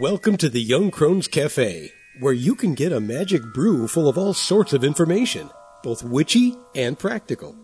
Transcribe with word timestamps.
Welcome 0.00 0.38
to 0.38 0.48
the 0.48 0.60
Young 0.60 0.90
Crones 0.90 1.28
Cafe, 1.28 1.92
where 2.18 2.32
you 2.32 2.56
can 2.56 2.74
get 2.74 2.90
a 2.90 2.98
magic 2.98 3.42
brew 3.54 3.86
full 3.86 4.08
of 4.08 4.18
all 4.18 4.34
sorts 4.34 4.72
of 4.72 4.82
information, 4.82 5.48
both 5.84 6.02
witchy 6.02 6.56
and 6.74 6.98
practical. 6.98 7.54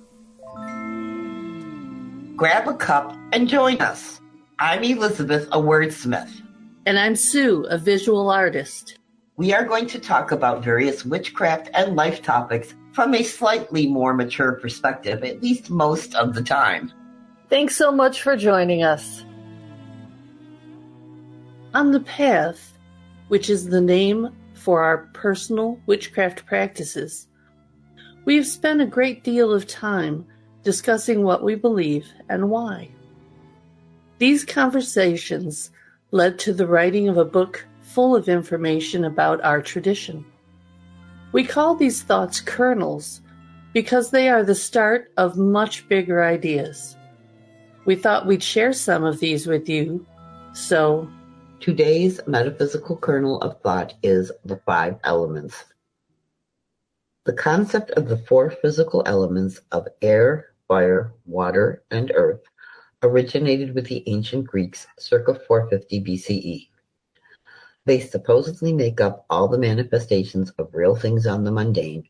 Grab 2.37 2.69
a 2.69 2.74
cup 2.74 3.16
and 3.32 3.48
join 3.48 3.80
us. 3.80 4.21
I'm 4.60 4.85
Elizabeth, 4.85 5.48
a 5.51 5.58
wordsmith. 5.58 6.30
And 6.87 7.01
I'm 7.01 7.16
Sue, 7.16 7.66
a 7.69 7.76
visual 7.76 8.31
artist. 8.31 9.01
We 9.37 9.53
are 9.53 9.65
going 9.65 9.88
to 9.88 9.99
talk 9.99 10.31
about 10.31 10.62
various 10.62 11.04
witchcraft 11.04 11.69
and 11.74 11.97
life 11.97 12.22
topics 12.22 12.74
from 12.92 13.12
a 13.12 13.24
slightly 13.24 13.88
more 13.88 14.15
mature 14.15 14.53
perspective, 14.53 15.24
at 15.24 15.42
least 15.42 15.69
most 15.69 16.15
of 16.15 16.34
the 16.34 16.45
time. 16.45 16.92
Thanks 17.48 17.74
so 17.74 17.91
much 17.91 18.23
for 18.23 18.37
joining 18.37 18.84
us. 18.84 19.24
On 21.73 21.92
the 21.92 22.01
Path, 22.01 22.77
which 23.29 23.48
is 23.48 23.69
the 23.69 23.80
name 23.80 24.30
for 24.55 24.83
our 24.83 25.09
personal 25.12 25.79
witchcraft 25.87 26.45
practices, 26.45 27.29
we 28.24 28.34
have 28.34 28.46
spent 28.46 28.80
a 28.80 28.87
great 28.87 29.23
deal 29.23 29.52
of 29.52 29.69
time 29.69 30.27
discussing 30.65 31.23
what 31.23 31.45
we 31.45 31.55
believe 31.55 32.09
and 32.29 32.51
why. 32.51 32.91
These 34.19 34.45
conversations 34.45 35.70
led 36.10 36.41
to 36.41 36.52
the 36.52 36.66
writing 36.66 37.09
of 37.09 37.16
a 37.16 37.24
book 37.24 37.65
full 37.82 38.16
of 38.16 38.29
information 38.29 39.05
about 39.05 39.41
our 39.45 39.62
tradition. 39.62 40.24
We 41.30 41.45
call 41.45 41.77
these 41.77 42.02
thoughts 42.02 42.41
kernels 42.41 43.23
because 43.73 44.10
they 44.10 44.29
are 44.29 44.43
the 44.43 44.57
start 44.57 45.12
of 45.16 45.38
much 45.38 45.88
bigger 45.88 46.24
ideas. 46.24 46.96
We 47.84 47.95
thought 47.95 48.27
we'd 48.27 48.43
share 48.43 48.73
some 48.73 49.05
of 49.05 49.21
these 49.21 49.46
with 49.46 49.68
you, 49.68 50.05
so 50.52 51.09
Today's 51.60 52.23
metaphysical 52.27 52.96
kernel 52.96 53.38
of 53.43 53.60
thought 53.60 53.93
is 54.02 54.32
the 54.46 54.57
five 54.65 54.96
elements. 55.04 55.62
The 57.26 57.34
concept 57.34 57.90
of 57.90 58.09
the 58.09 58.16
four 58.16 58.48
physical 58.48 59.02
elements 59.04 59.60
of 59.71 59.87
air, 60.01 60.54
fire, 60.68 61.12
water, 61.26 61.82
and 61.90 62.10
earth 62.15 62.40
originated 63.02 63.74
with 63.74 63.88
the 63.88 64.03
ancient 64.07 64.47
Greeks 64.47 64.87
circa 64.99 65.34
450 65.34 66.01
BCE. 66.01 66.69
They 67.84 68.01
supposedly 68.01 68.73
make 68.73 69.03
up 69.03 69.27
all 69.29 69.47
the 69.47 69.59
manifestations 69.59 70.49
of 70.53 70.75
real 70.75 70.97
things 70.97 71.27
on 71.27 71.45
the 71.45 71.53
mundane 71.53 72.05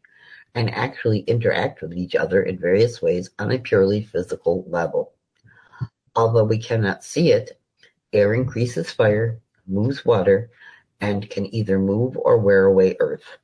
and 0.54 0.72
actually 0.72 1.20
interact 1.22 1.82
with 1.82 1.92
each 1.92 2.14
other 2.14 2.40
in 2.44 2.56
various 2.56 3.02
ways 3.02 3.30
on 3.40 3.50
a 3.50 3.58
purely 3.58 4.04
physical 4.04 4.64
level. 4.68 5.12
Although 6.14 6.44
we 6.44 6.58
cannot 6.58 7.02
see 7.02 7.32
it, 7.32 7.60
Air 8.12 8.34
increases 8.34 8.90
fire, 8.90 9.40
moves 9.70 10.04
water, 10.04 10.50
and 11.00 11.30
can 11.30 11.52
either 11.54 11.78
move 11.78 12.16
or 12.16 12.38
wear 12.38 12.66
away 12.66 12.96
earth. 13.00 13.38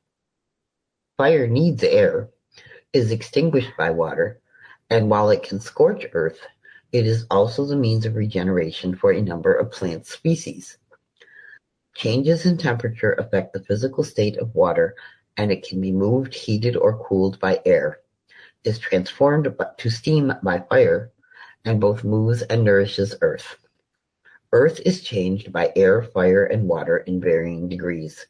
Fire 1.16 1.46
needs 1.46 1.82
air, 1.82 2.28
is 2.92 3.10
extinguished 3.10 3.72
by 3.78 3.90
water, 3.90 4.40
and 4.90 5.08
while 5.08 5.30
it 5.30 5.42
can 5.42 5.60
scorch 5.60 6.04
earth, 6.12 6.40
it 6.92 7.06
is 7.06 7.26
also 7.30 7.64
the 7.64 7.76
means 7.76 8.04
of 8.04 8.14
regeneration 8.14 8.94
for 8.94 9.12
a 9.12 9.22
number 9.22 9.54
of 9.54 9.70
plant 9.70 10.06
species. 10.06 10.78
Changes 11.94 12.44
in 12.44 12.58
temperature 12.58 13.12
affect 13.12 13.52
the 13.52 13.64
physical 13.64 14.04
state 14.04 14.36
of 14.36 14.54
water 14.54 14.94
and 15.36 15.52
it 15.52 15.66
can 15.66 15.80
be 15.80 15.92
moved, 15.92 16.34
heated, 16.34 16.76
or 16.76 16.98
cooled 17.04 17.38
by 17.40 17.60
air, 17.64 17.98
is 18.64 18.78
transformed 18.78 19.48
to 19.78 19.90
steam 19.90 20.32
by 20.42 20.60
fire, 20.60 21.12
and 21.64 21.80
both 21.80 22.04
moves 22.04 22.42
and 22.42 22.64
nourishes 22.64 23.14
earth. 23.20 23.56
Earth 24.56 24.80
is 24.86 25.02
changed 25.02 25.52
by 25.52 25.70
air, 25.76 26.02
fire, 26.02 26.46
and 26.46 26.66
water 26.66 26.96
in 26.96 27.20
varying 27.20 27.68
degrees. 27.68 28.26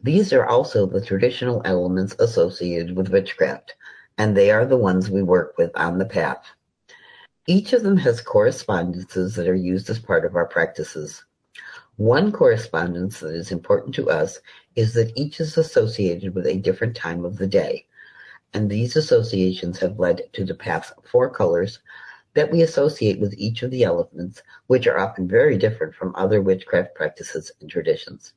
These 0.00 0.32
are 0.32 0.46
also 0.46 0.86
the 0.86 1.04
traditional 1.04 1.60
elements 1.66 2.16
associated 2.18 2.96
with 2.96 3.10
witchcraft, 3.10 3.74
and 4.16 4.34
they 4.34 4.50
are 4.50 4.64
the 4.64 4.78
ones 4.78 5.10
we 5.10 5.22
work 5.22 5.58
with 5.58 5.72
on 5.74 5.98
the 5.98 6.06
path. 6.06 6.42
Each 7.46 7.74
of 7.74 7.82
them 7.82 7.98
has 7.98 8.22
correspondences 8.22 9.34
that 9.34 9.46
are 9.46 9.54
used 9.54 9.90
as 9.90 9.98
part 9.98 10.24
of 10.24 10.36
our 10.36 10.46
practices. 10.46 11.22
One 11.96 12.32
correspondence 12.32 13.20
that 13.20 13.34
is 13.34 13.52
important 13.52 13.94
to 13.96 14.08
us 14.08 14.40
is 14.74 14.94
that 14.94 15.12
each 15.14 15.38
is 15.38 15.58
associated 15.58 16.34
with 16.34 16.46
a 16.46 16.56
different 16.56 16.96
time 16.96 17.26
of 17.26 17.36
the 17.36 17.46
day, 17.46 17.84
and 18.54 18.70
these 18.70 18.96
associations 18.96 19.80
have 19.80 19.98
led 19.98 20.22
to 20.32 20.46
the 20.46 20.54
path's 20.54 20.94
four 21.04 21.28
colors 21.28 21.80
that 22.34 22.50
we 22.50 22.62
associate 22.62 23.20
with 23.20 23.34
each 23.36 23.62
of 23.62 23.70
the 23.70 23.84
elements, 23.84 24.42
which 24.66 24.86
are 24.86 24.98
often 24.98 25.26
very 25.26 25.56
different 25.58 25.94
from 25.94 26.14
other 26.14 26.40
witchcraft 26.42 26.94
practices 26.94 27.50
and 27.60 27.70
traditions. 27.70 28.34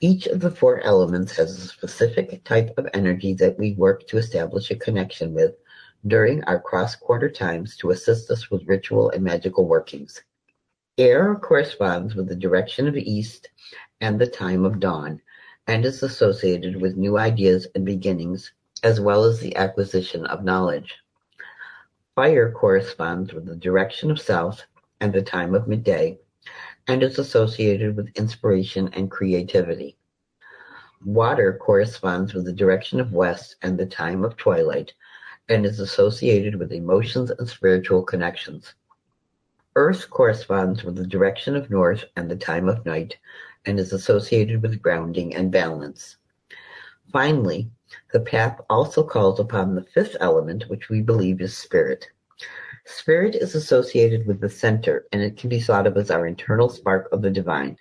Each 0.00 0.26
of 0.26 0.40
the 0.40 0.50
four 0.50 0.80
elements 0.80 1.36
has 1.36 1.56
a 1.56 1.68
specific 1.68 2.44
type 2.44 2.76
of 2.76 2.88
energy 2.94 3.32
that 3.34 3.58
we 3.58 3.72
work 3.72 4.06
to 4.08 4.18
establish 4.18 4.70
a 4.70 4.76
connection 4.76 5.32
with 5.32 5.54
during 6.06 6.44
our 6.44 6.60
cross-quarter 6.60 7.30
times 7.30 7.76
to 7.76 7.90
assist 7.90 8.30
us 8.30 8.50
with 8.50 8.66
ritual 8.66 9.10
and 9.10 9.22
magical 9.22 9.66
workings. 9.66 10.22
Air 10.98 11.34
corresponds 11.36 12.14
with 12.14 12.28
the 12.28 12.36
direction 12.36 12.86
of 12.86 12.96
east 12.96 13.48
and 14.00 14.20
the 14.20 14.26
time 14.26 14.64
of 14.64 14.80
dawn, 14.80 15.20
and 15.66 15.84
is 15.84 16.02
associated 16.02 16.80
with 16.80 16.96
new 16.96 17.16
ideas 17.16 17.66
and 17.74 17.86
beginnings, 17.86 18.52
as 18.82 19.00
well 19.00 19.24
as 19.24 19.40
the 19.40 19.56
acquisition 19.56 20.26
of 20.26 20.44
knowledge. 20.44 20.94
Fire 22.14 22.52
corresponds 22.52 23.32
with 23.32 23.44
the 23.44 23.56
direction 23.56 24.08
of 24.08 24.20
south 24.20 24.62
and 25.00 25.12
the 25.12 25.22
time 25.22 25.52
of 25.52 25.66
midday, 25.66 26.16
and 26.86 27.02
is 27.02 27.18
associated 27.18 27.96
with 27.96 28.14
inspiration 28.14 28.88
and 28.92 29.10
creativity. 29.10 29.96
Water 31.04 31.58
corresponds 31.60 32.32
with 32.32 32.44
the 32.44 32.52
direction 32.52 33.00
of 33.00 33.12
west 33.12 33.56
and 33.62 33.76
the 33.76 33.86
time 33.86 34.24
of 34.24 34.36
twilight, 34.36 34.92
and 35.48 35.66
is 35.66 35.80
associated 35.80 36.54
with 36.54 36.72
emotions 36.72 37.32
and 37.32 37.48
spiritual 37.48 38.04
connections. 38.04 38.74
Earth 39.74 40.08
corresponds 40.08 40.84
with 40.84 40.94
the 40.94 41.06
direction 41.06 41.56
of 41.56 41.68
north 41.68 42.04
and 42.14 42.30
the 42.30 42.36
time 42.36 42.68
of 42.68 42.86
night, 42.86 43.16
and 43.66 43.80
is 43.80 43.92
associated 43.92 44.62
with 44.62 44.80
grounding 44.80 45.34
and 45.34 45.50
balance. 45.50 46.16
Finally, 47.10 47.68
the 48.12 48.20
path 48.20 48.60
also 48.70 49.02
calls 49.02 49.38
upon 49.38 49.74
the 49.74 49.84
fifth 49.84 50.16
element, 50.20 50.64
which 50.68 50.88
we 50.88 51.00
believe 51.00 51.40
is 51.40 51.56
spirit. 51.56 52.08
Spirit 52.86 53.34
is 53.34 53.54
associated 53.54 54.26
with 54.26 54.40
the 54.40 54.48
center, 54.48 55.06
and 55.12 55.22
it 55.22 55.36
can 55.36 55.48
be 55.50 55.60
thought 55.60 55.86
of 55.86 55.96
as 55.96 56.10
our 56.10 56.26
internal 56.26 56.68
spark 56.68 57.08
of 57.12 57.22
the 57.22 57.30
divine. 57.30 57.76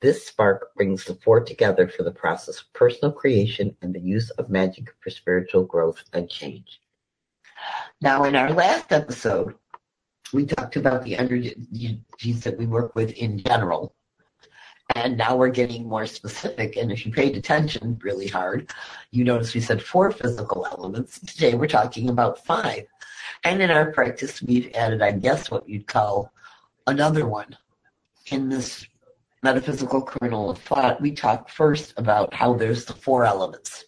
This 0.00 0.26
spark 0.26 0.74
brings 0.74 1.04
the 1.04 1.14
four 1.16 1.40
together 1.40 1.88
for 1.88 2.02
the 2.02 2.12
process 2.12 2.60
of 2.60 2.72
personal 2.72 3.12
creation 3.12 3.76
and 3.82 3.94
the 3.94 4.00
use 4.00 4.30
of 4.30 4.50
magic 4.50 4.94
for 5.00 5.10
spiritual 5.10 5.64
growth 5.64 6.04
and 6.12 6.28
change. 6.28 6.80
Now, 8.00 8.24
in 8.24 8.36
our 8.36 8.52
last 8.52 8.92
episode, 8.92 9.54
we 10.32 10.44
talked 10.44 10.76
about 10.76 11.02
the 11.02 11.16
energies 11.16 12.42
that 12.42 12.58
we 12.58 12.66
work 12.66 12.94
with 12.94 13.10
in 13.12 13.38
general 13.38 13.95
and 14.94 15.16
now 15.16 15.36
we're 15.36 15.48
getting 15.48 15.88
more 15.88 16.06
specific. 16.06 16.76
And 16.76 16.92
if 16.92 17.04
you 17.04 17.12
paid 17.12 17.36
attention 17.36 17.98
really 18.02 18.28
hard, 18.28 18.70
you 19.10 19.24
notice 19.24 19.54
we 19.54 19.60
said 19.60 19.82
four 19.82 20.10
physical 20.12 20.66
elements. 20.66 21.18
Today 21.20 21.54
we're 21.54 21.66
talking 21.66 22.08
about 22.08 22.44
five. 22.44 22.86
And 23.44 23.60
in 23.60 23.70
our 23.70 23.92
practice, 23.92 24.42
we've 24.42 24.72
added, 24.74 25.02
I 25.02 25.12
guess, 25.12 25.50
what 25.50 25.68
you'd 25.68 25.86
call 25.86 26.32
another 26.86 27.26
one. 27.26 27.56
In 28.26 28.48
this 28.48 28.86
metaphysical 29.42 30.02
kernel 30.02 30.50
of 30.50 30.58
thought, 30.58 31.00
we 31.00 31.12
talk 31.12 31.48
first 31.48 31.94
about 31.96 32.32
how 32.32 32.54
there's 32.54 32.84
the 32.84 32.92
four 32.92 33.24
elements 33.24 33.84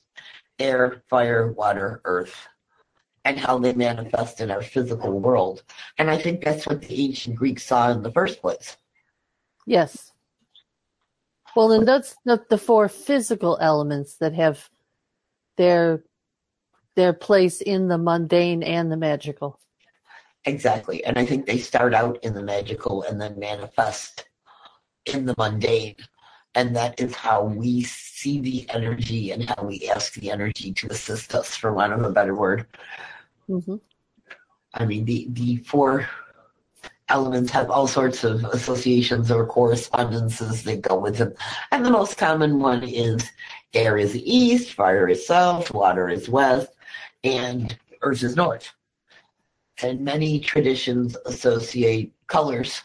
air, 0.58 1.02
fire, 1.08 1.52
water, 1.52 2.00
earth, 2.04 2.48
and 3.24 3.38
how 3.38 3.58
they 3.58 3.72
manifest 3.74 4.40
in 4.40 4.50
our 4.50 4.62
physical 4.62 5.20
world. 5.20 5.62
And 5.98 6.10
I 6.10 6.18
think 6.18 6.42
that's 6.42 6.66
what 6.66 6.82
the 6.82 7.04
ancient 7.04 7.36
Greeks 7.36 7.64
saw 7.64 7.90
in 7.90 8.02
the 8.02 8.10
first 8.10 8.40
place. 8.40 8.76
Yes. 9.66 10.12
Well, 11.56 11.72
and 11.72 11.86
that's 11.86 12.16
the, 12.24 12.44
the 12.48 12.58
four 12.58 12.88
physical 12.88 13.58
elements 13.60 14.16
that 14.16 14.34
have 14.34 14.68
their 15.56 16.04
their 16.94 17.12
place 17.12 17.60
in 17.60 17.88
the 17.88 17.98
mundane 17.98 18.62
and 18.62 18.90
the 18.90 18.96
magical. 18.96 19.60
Exactly, 20.44 21.04
and 21.04 21.18
I 21.18 21.24
think 21.24 21.46
they 21.46 21.58
start 21.58 21.94
out 21.94 22.18
in 22.22 22.34
the 22.34 22.42
magical 22.42 23.02
and 23.02 23.20
then 23.20 23.38
manifest 23.38 24.28
in 25.06 25.26
the 25.26 25.34
mundane, 25.38 25.96
and 26.54 26.74
that 26.76 27.00
is 27.00 27.14
how 27.14 27.44
we 27.44 27.82
see 27.82 28.40
the 28.40 28.68
energy 28.70 29.30
and 29.32 29.48
how 29.48 29.64
we 29.64 29.88
ask 29.88 30.14
the 30.14 30.30
energy 30.30 30.72
to 30.72 30.88
assist 30.88 31.34
us, 31.34 31.54
for 31.54 31.72
want 31.72 31.92
of 31.92 32.02
a 32.02 32.10
better 32.10 32.34
word. 32.34 32.66
Mm-hmm. 33.48 33.76
I 34.74 34.84
mean, 34.84 35.04
the 35.04 35.28
the 35.30 35.56
four 35.58 36.08
elements 37.08 37.50
have 37.50 37.70
all 37.70 37.86
sorts 37.86 38.24
of 38.24 38.44
associations 38.44 39.30
or 39.30 39.46
correspondences 39.46 40.62
that 40.64 40.82
go 40.82 40.98
with 40.98 41.16
them. 41.16 41.34
And 41.70 41.84
the 41.84 41.90
most 41.90 42.18
common 42.18 42.58
one 42.58 42.82
is 42.82 43.30
air 43.74 43.96
is 43.96 44.16
east, 44.16 44.72
fire 44.72 45.08
is 45.08 45.26
south, 45.26 45.72
water 45.72 46.08
is 46.08 46.28
west, 46.28 46.68
and 47.24 47.76
earth 48.02 48.22
is 48.22 48.36
north. 48.36 48.72
And 49.82 50.00
many 50.00 50.40
traditions 50.40 51.16
associate 51.26 52.12
colors 52.26 52.82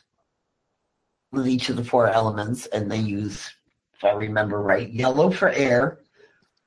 with 1.31 1.47
each 1.47 1.69
of 1.69 1.75
the 1.75 1.83
four 1.83 2.07
elements, 2.07 2.67
and 2.67 2.91
they 2.91 2.99
use, 2.99 3.51
if 3.95 4.03
I 4.03 4.11
remember 4.11 4.61
right, 4.61 4.89
yellow 4.89 5.31
for 5.31 5.49
air, 5.49 5.99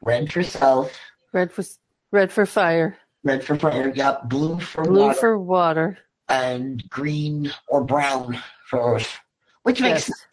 red 0.02 0.32
for 0.32 0.42
self, 0.42 0.92
Red 1.32 1.52
for 1.52 1.64
red 2.12 2.32
for 2.32 2.46
fire, 2.46 2.96
red 3.22 3.44
for 3.44 3.56
fire, 3.56 3.92
yep, 3.94 4.28
blue 4.28 4.58
for 4.58 4.84
blue 4.84 5.06
water, 5.06 5.14
for 5.20 5.38
water. 5.38 5.98
And 6.28 6.88
green 6.88 7.52
or 7.68 7.84
brown 7.84 8.42
for 8.68 8.96
earth, 8.96 9.18
which 9.62 9.80
makes 9.80 10.08
Yes. 10.08 10.26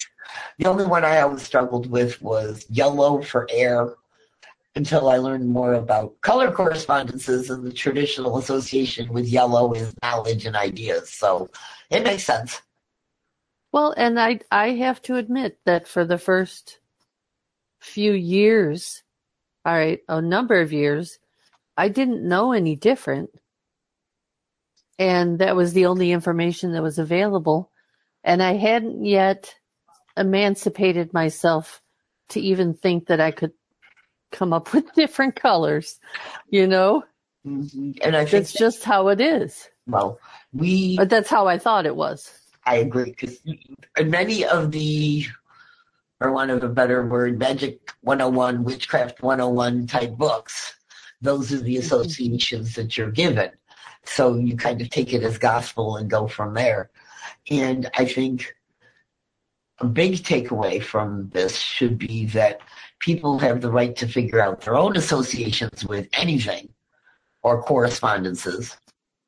The 0.57 0.66
only 0.66 0.86
one 0.86 1.04
I 1.04 1.22
always 1.22 1.42
struggled 1.42 1.90
with 1.90 2.22
was 2.22 2.66
yellow 2.69 3.22
for 3.22 3.48
air 3.51 3.95
until 4.75 5.10
I 5.10 5.18
learned 5.18 5.48
more 5.48 5.74
about 5.74 6.19
color 6.22 6.51
correspondences 6.51 7.50
and 7.50 7.63
the 7.63 7.72
traditional 7.72 8.38
association 8.38 9.13
with 9.13 9.28
yellow 9.28 9.74
is 9.74 9.94
knowledge 10.01 10.45
and 10.45 10.56
ideas. 10.56 11.10
So 11.10 11.50
it 11.90 12.04
makes 12.04 12.24
sense. 12.24 12.62
Well, 13.72 13.94
and 13.98 14.19
I 14.19 14.40
I 14.51 14.72
have 14.72 15.01
to 15.04 15.16
admit 15.16 15.60
that 15.66 15.88
for 15.88 16.06
the 16.06 16.18
first 16.18 16.80
few 17.80 18.13
years, 18.13 19.04
all 19.66 19.74
right, 19.74 20.00
a 20.07 20.22
number 20.22 20.62
of 20.62 20.72
years, 20.72 21.19
I 21.75 21.90
didn't 21.90 22.28
know 22.28 22.51
any 22.51 22.75
different. 22.75 23.31
And 25.00 25.40
that 25.40 25.56
was 25.56 25.74
the 25.74 25.86
only 25.88 26.12
information 26.12 26.74
that 26.74 26.84
was 26.84 27.00
available. 27.00 27.72
And 28.24 28.42
I 28.42 28.54
hadn't 28.54 29.06
yet 29.06 29.54
emancipated 30.16 31.13
myself 31.13 31.81
to 32.30 32.40
even 32.40 32.74
think 32.74 33.07
that 33.07 33.19
I 33.19 33.31
could 33.31 33.51
come 34.31 34.54
up 34.54 34.74
with 34.74 34.94
different 34.94 35.36
colors. 35.36 36.00
You 36.50 36.68
know, 36.68 37.04
Mhm. 37.45 37.98
And 38.01 38.16
I 38.16 38.19
think, 38.25 38.31
that's 38.31 38.54
just 38.54 38.84
how 38.86 39.10
it 39.10 39.19
is. 39.19 39.68
well, 39.86 40.18
we, 40.54 40.95
But 40.95 41.10
that's 41.10 41.30
how 41.30 41.45
I 41.48 41.57
thought 41.57 41.86
it 41.86 41.95
was. 41.95 42.31
I 42.66 42.75
agree, 42.78 43.10
because 43.12 43.38
many 44.01 44.45
of 44.45 44.72
the, 44.72 45.25
or 46.22 46.31
one 46.31 46.50
of 46.50 46.63
a 46.63 46.69
better 46.69 47.06
word, 47.06 47.38
Magic 47.38 47.92
101, 48.01 48.63
Witchcraft 48.63 49.22
101 49.22 49.88
type 49.88 50.12
books, 50.16 50.74
those 51.22 51.51
are 51.51 51.60
the 51.60 51.75
associations 51.78 52.75
that 52.75 52.98
you're 52.98 53.12
given. 53.12 53.51
So 54.05 54.35
you 54.35 54.55
kind 54.57 54.81
of 54.81 54.89
take 54.89 55.13
it 55.13 55.23
as 55.23 55.38
gospel 55.38 55.97
and 55.97 56.09
go 56.09 56.27
from 56.27 56.53
there. 56.53 56.89
And 57.50 57.89
I 57.95 58.05
think 58.05 58.55
a 59.79 59.85
big 59.85 60.15
takeaway 60.23 60.81
from 60.81 61.29
this 61.33 61.57
should 61.57 61.97
be 61.97 62.25
that 62.27 62.61
people 63.00 63.39
have 63.39 63.61
the 63.61 63.71
right 63.71 63.95
to 63.97 64.07
figure 64.07 64.39
out 64.39 64.61
their 64.61 64.75
own 64.75 64.95
associations 64.97 65.85
with 65.85 66.07
anything 66.13 66.69
or 67.41 67.61
correspondences. 67.61 68.77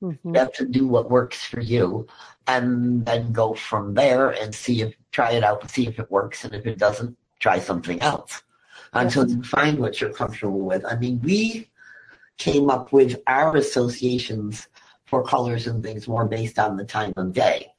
Mhm. 0.01 0.18
You 0.24 0.33
have 0.39 0.54
to 0.54 0.66
do 0.66 0.88
what 0.88 1.10
works 1.10 1.44
for 1.44 1.62
you 1.62 2.07
and 2.48 3.06
then 3.06 3.31
go 3.31 3.54
from 3.54 3.94
there 3.94 4.30
and 4.30 4.54
see 4.54 4.81
if 4.81 4.95
try 5.12 5.31
it 5.31 5.44
out 5.44 5.62
and 5.62 5.71
see 5.71 5.88
if 5.88 6.00
it 6.00 6.12
works 6.12 6.44
and 6.44 6.54
if 6.54 6.66
it 6.66 6.78
doesn't 6.78 7.18
try 7.39 7.60
something 7.60 8.01
else 8.01 8.44
until 8.94 9.28
you 9.30 9.42
find 9.44 9.80
what 9.80 10.00
you're 10.00 10.13
comfortable 10.13 10.62
with 10.62 10.86
i 10.86 10.95
mean 10.95 11.19
we 11.24 11.68
came 12.38 12.70
up 12.70 12.92
with 12.92 13.22
our 13.28 13.56
associations 13.56 14.68
for 15.06 15.24
colors 15.24 15.68
and 15.68 15.84
things 15.84 16.08
more 16.08 16.26
based 16.26 16.60
on 16.60 16.76
the 16.78 16.86
time 16.86 17.14
of 17.18 17.34
day 17.34 17.72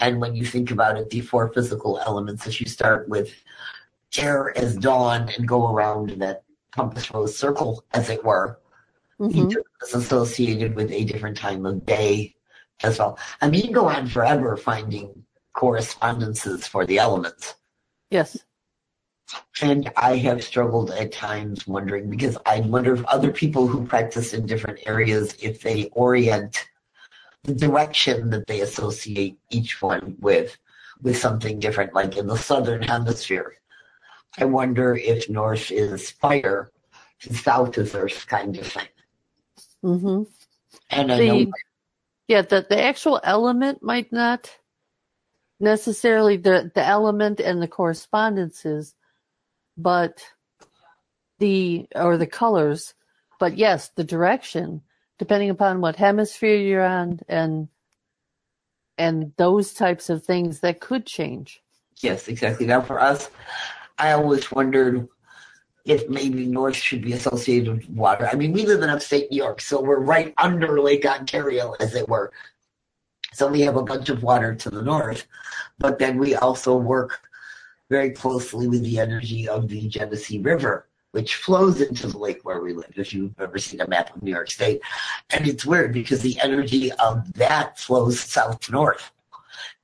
and 0.00 0.20
when 0.20 0.34
you 0.34 0.44
think 0.44 0.70
about 0.70 0.96
it 0.96 1.10
the 1.10 1.20
four 1.20 1.52
physical 1.52 1.98
elements 2.00 2.46
as 2.46 2.60
you 2.60 2.66
start 2.66 3.08
with 3.08 3.34
air 4.18 4.56
as 4.56 4.76
dawn 4.76 5.28
and 5.36 5.48
go 5.48 5.72
around 5.72 6.10
that 6.10 6.44
compass 6.70 7.12
rose 7.12 7.36
circle 7.36 7.84
as 7.92 8.10
it 8.10 8.24
were 8.24 8.58
Mhm. 9.18 9.34
each 9.50 9.56
of 9.56 9.64
is 9.82 9.94
associated 9.94 10.74
with 10.74 10.90
a 10.90 11.04
different 11.04 11.36
time 11.36 11.64
of 11.64 11.86
day 11.86 12.34
as 12.82 12.98
well. 12.98 13.18
I 13.40 13.48
mean, 13.48 13.60
you 13.60 13.64
can 13.64 13.72
go 13.72 13.88
on 13.88 14.06
forever 14.08 14.56
finding 14.56 15.24
correspondences 15.54 16.66
for 16.66 16.84
the 16.84 16.98
elements. 16.98 17.54
Yes. 18.10 18.36
And 19.62 19.90
I 19.96 20.16
have 20.18 20.44
struggled 20.44 20.90
at 20.92 21.12
times 21.12 21.66
wondering 21.66 22.10
because 22.10 22.36
I 22.46 22.60
wonder 22.60 22.94
if 22.94 23.04
other 23.06 23.32
people 23.32 23.66
who 23.66 23.86
practice 23.86 24.34
in 24.34 24.46
different 24.46 24.80
areas, 24.86 25.34
if 25.42 25.62
they 25.62 25.86
orient 25.92 26.68
the 27.44 27.54
direction 27.54 28.30
that 28.30 28.46
they 28.46 28.60
associate 28.60 29.38
each 29.50 29.82
one 29.82 30.16
with, 30.20 30.56
with 31.02 31.16
something 31.18 31.58
different, 31.58 31.94
like 31.94 32.16
in 32.16 32.26
the 32.26 32.36
southern 32.36 32.82
hemisphere. 32.82 33.56
I 34.38 34.44
wonder 34.46 34.96
if 34.96 35.30
north 35.30 35.70
is 35.70 36.10
fire 36.10 36.70
and 37.24 37.36
south 37.36 37.78
is 37.78 37.94
earth 37.94 38.26
kind 38.28 38.56
of 38.58 38.66
thing. 38.66 38.88
hmm 39.82 40.22
And 40.90 41.12
I 41.12 41.18
The 41.18 41.26
know 41.26 41.46
yeah, 42.28 42.42
the 42.42 42.66
the 42.68 42.82
actual 42.82 43.20
element 43.24 43.82
might 43.82 44.12
not 44.12 44.50
necessarily 45.60 46.36
the 46.36 46.70
the 46.74 46.84
element 46.84 47.40
and 47.40 47.62
the 47.62 47.68
correspondences, 47.68 48.94
but 49.76 50.22
the 51.38 51.86
or 51.94 52.16
the 52.16 52.26
colors, 52.26 52.94
but 53.38 53.56
yes, 53.56 53.90
the 53.96 54.04
direction 54.04 54.82
depending 55.18 55.50
upon 55.50 55.80
what 55.80 55.96
hemisphere 55.96 56.56
you're 56.56 56.84
on 56.84 57.20
and 57.28 57.68
and 58.98 59.32
those 59.36 59.74
types 59.74 60.08
of 60.08 60.24
things 60.24 60.60
that 60.60 60.80
could 60.80 61.06
change. 61.06 61.62
Yes, 62.00 62.28
exactly. 62.28 62.66
Now, 62.66 62.80
for 62.80 63.00
us, 63.00 63.30
I 63.98 64.12
always 64.12 64.50
wondered 64.50 65.08
if 65.84 66.08
maybe 66.08 66.46
North 66.46 66.76
should 66.76 67.02
be 67.02 67.12
associated 67.12 67.76
with 67.76 67.90
water. 67.90 68.28
I 68.30 68.34
mean, 68.34 68.52
we 68.52 68.64
live 68.64 68.82
in 68.82 68.90
upstate 68.90 69.30
New 69.30 69.36
York, 69.36 69.60
so 69.60 69.80
we're 69.80 70.00
right 70.00 70.34
under 70.38 70.80
Lake 70.80 71.06
Ontario, 71.06 71.74
as 71.78 71.94
it 71.94 72.08
were. 72.08 72.32
So 73.32 73.48
we 73.48 73.60
have 73.62 73.76
a 73.76 73.82
bunch 73.82 74.08
of 74.08 74.22
water 74.22 74.54
to 74.54 74.70
the 74.70 74.82
north, 74.82 75.26
but 75.78 75.98
then 75.98 76.18
we 76.18 76.34
also 76.34 76.74
work 76.76 77.25
very 77.88 78.10
closely 78.10 78.68
with 78.68 78.82
the 78.82 78.98
energy 78.98 79.48
of 79.48 79.68
the 79.68 79.88
Genesee 79.88 80.38
River, 80.38 80.88
which 81.12 81.36
flows 81.36 81.80
into 81.80 82.08
the 82.08 82.18
lake 82.18 82.40
where 82.42 82.60
we 82.60 82.72
live, 82.72 82.92
if 82.96 83.14
you've 83.14 83.38
ever 83.40 83.58
seen 83.58 83.80
a 83.80 83.88
map 83.88 84.14
of 84.14 84.22
New 84.22 84.32
York 84.32 84.50
State. 84.50 84.80
And 85.30 85.46
it's 85.46 85.64
weird 85.64 85.92
because 85.92 86.20
the 86.20 86.38
energy 86.40 86.92
of 86.92 87.32
that 87.34 87.78
flows 87.78 88.20
south 88.20 88.60
to 88.60 88.72
north 88.72 89.12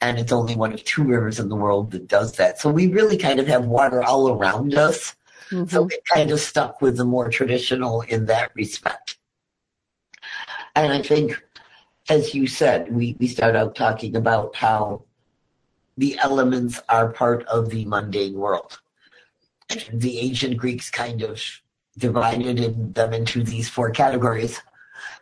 and 0.02 0.18
it's 0.18 0.32
only 0.32 0.56
one 0.56 0.72
of 0.72 0.84
two 0.84 1.04
rivers 1.04 1.38
in 1.38 1.48
the 1.48 1.56
world 1.56 1.92
that 1.92 2.08
does 2.08 2.32
that. 2.32 2.58
So 2.58 2.70
we 2.70 2.88
really 2.88 3.16
kind 3.16 3.38
of 3.38 3.46
have 3.46 3.64
water 3.64 4.02
all 4.02 4.30
around 4.30 4.74
us. 4.74 5.14
Mhm. 5.50 5.70
So 5.70 5.86
it 5.86 6.04
kind 6.12 6.30
of 6.30 6.40
stuck 6.40 6.80
with 6.80 6.96
the 6.96 7.04
more 7.04 7.28
traditional 7.28 8.02
in 8.02 8.26
that 8.26 8.50
respect. 8.54 9.16
And 10.74 10.92
I 10.92 11.02
think, 11.02 11.40
as 12.08 12.34
you 12.34 12.46
said, 12.46 12.92
we, 12.92 13.16
we 13.20 13.28
start 13.28 13.54
out 13.54 13.74
talking 13.74 14.16
about 14.16 14.56
how 14.56 15.04
the 16.02 16.18
elements 16.18 16.80
are 16.90 17.12
part 17.12 17.46
of 17.46 17.70
the 17.70 17.84
mundane 17.86 18.34
world. 18.34 18.80
The 19.92 20.18
ancient 20.20 20.56
Greeks 20.58 20.90
kind 20.90 21.22
of 21.22 21.40
divided 21.98 22.58
in, 22.60 22.92
them 22.92 23.12
into 23.14 23.44
these 23.44 23.68
four 23.68 23.90
categories 23.90 24.60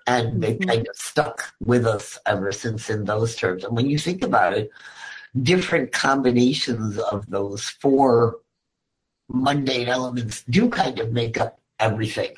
and 0.06 0.42
they've 0.42 0.58
Mhm. 0.58 0.68
kind 0.68 0.88
of 0.88 0.96
stuck 0.96 1.54
with 1.60 1.86
us 1.86 2.18
ever 2.26 2.52
since 2.52 2.90
in 2.90 3.04
those 3.04 3.36
terms. 3.36 3.64
And 3.64 3.76
when 3.76 3.90
you 3.90 3.98
think 3.98 4.24
about 4.24 4.54
it, 4.58 4.70
different 5.42 5.92
combinations 5.92 6.98
of 6.98 7.26
those 7.30 7.68
four 7.82 8.38
mundane 9.28 9.88
elements 9.88 10.44
do 10.50 10.68
kind 10.70 10.98
of 11.00 11.12
make 11.12 11.38
up 11.40 11.60
everything 11.80 12.34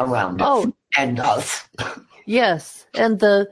around 0.00 0.42
us 0.42 0.48
Oh, 0.48 0.72
and 0.98 1.20
us. 1.20 1.68
Yes, 2.26 2.86
and 2.94 3.20
the 3.20 3.50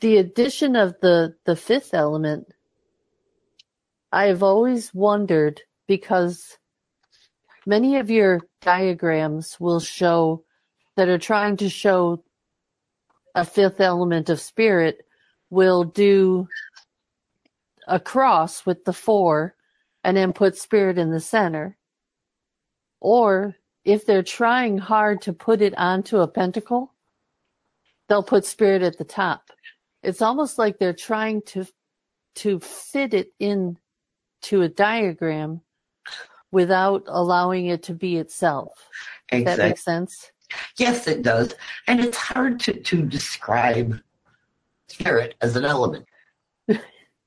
the 0.00 0.18
addition 0.18 0.76
of 0.76 1.00
the 1.02 1.36
the 1.46 1.56
fifth 1.56 1.94
element, 1.94 2.48
I've 4.12 4.42
always 4.42 4.92
wondered 4.92 5.60
because 5.86 6.58
many 7.66 7.96
of 7.96 8.10
your 8.10 8.40
diagrams 8.60 9.58
will 9.60 9.80
show 9.80 10.44
that 10.96 11.08
are 11.08 11.18
trying 11.18 11.56
to 11.58 11.68
show 11.68 12.24
a 13.34 13.44
fifth 13.44 13.80
element 13.80 14.28
of 14.28 14.40
spirit 14.40 15.06
will 15.50 15.84
do 15.84 16.48
a 17.86 18.00
cross 18.00 18.66
with 18.66 18.84
the 18.84 18.92
four 18.92 19.54
and 20.02 20.16
then 20.16 20.32
put 20.32 20.56
spirit 20.56 20.98
in 20.98 21.10
the 21.10 21.20
center. 21.20 21.76
Or 23.00 23.56
if 23.84 24.04
they're 24.04 24.22
trying 24.22 24.78
hard 24.78 25.22
to 25.22 25.32
put 25.32 25.62
it 25.62 25.76
onto 25.78 26.18
a 26.18 26.28
pentacle, 26.28 26.94
they'll 28.08 28.22
put 28.22 28.44
spirit 28.44 28.82
at 28.82 28.98
the 28.98 29.04
top. 29.04 29.50
It's 30.02 30.22
almost 30.22 30.58
like 30.58 30.78
they're 30.78 30.92
trying 30.92 31.42
to 31.46 31.66
to 32.36 32.60
fit 32.60 33.12
it 33.12 33.32
in 33.38 33.76
to 34.42 34.62
a 34.62 34.68
diagram 34.68 35.60
without 36.50 37.04
allowing 37.06 37.66
it 37.66 37.82
to 37.84 37.94
be 37.94 38.16
itself. 38.16 38.88
Does 39.30 39.44
that 39.44 39.52
Exactly. 39.52 39.68
make 39.68 39.78
sense? 39.78 40.32
Yes, 40.76 41.06
it 41.06 41.22
does. 41.22 41.54
And 41.86 42.00
it's 42.00 42.16
hard 42.16 42.58
to, 42.60 42.72
to 42.72 43.02
describe 43.02 44.00
spirit 44.88 45.34
as 45.40 45.56
an 45.56 45.64
element. 45.64 46.06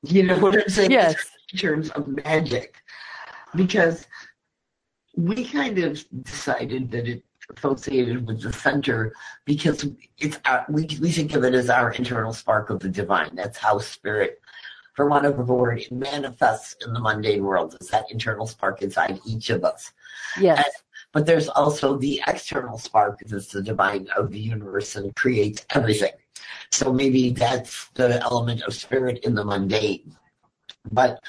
You 0.05 0.24
know 0.24 0.38
what 0.38 0.62
I'm 0.62 0.67
saying? 0.67 0.91
Yes. 0.91 1.15
in 1.53 1.60
terms 1.60 1.89
of 1.91 2.10
magic 2.10 2.75
because 3.55 4.05
we 5.15 5.46
kind 5.46 5.77
of 5.79 6.03
decided 6.24 6.91
that 6.91 7.08
it 7.08 7.24
associated 7.55 8.27
with 8.27 8.41
the 8.41 8.51
center 8.51 9.13
because 9.46 9.86
it's 10.17 10.39
our, 10.43 10.65
we, 10.67 10.88
we 11.01 11.10
think 11.12 11.34
of 11.36 11.43
it 11.46 11.53
as 11.53 11.70
our 11.70 11.91
internal 11.91 12.34
spark 12.34 12.70
of 12.70 12.79
the 12.79 12.89
divine 12.89 13.29
that's 13.34 13.58
how 13.58 13.77
spirit 13.77 14.41
for 14.94 15.10
want 15.10 15.26
of 15.26 15.38
a 15.38 15.44
word, 15.44 15.80
it 15.80 15.92
manifests 15.92 16.76
in 16.86 16.94
the 16.94 17.00
mundane 17.00 17.44
world. 17.44 17.76
It's 17.76 17.90
that 17.90 18.12
internal 18.12 18.48
spark 18.48 18.82
inside 18.82 19.20
each 19.26 19.50
of 19.50 19.64
us. 19.64 19.92
Yes. 20.40 20.58
And, 20.58 20.74
but 21.12 21.26
there's 21.26 21.50
also 21.50 21.98
the 21.98 22.22
external 22.28 22.78
spark 22.78 23.20
that's 23.26 23.48
the 23.48 23.62
divine 23.62 24.08
of 24.16 24.32
the 24.32 24.40
universe 24.40 24.96
and 24.96 25.16
creates 25.16 25.66
everything. 25.74 26.14
So 26.72 26.92
maybe 26.92 27.32
that's 27.32 27.90
the 27.94 28.22
element 28.22 28.64
of 28.64 28.74
spirit 28.74 29.20
in 29.24 29.36
the 29.36 29.46
mundane. 29.46 30.16
But 30.92 31.20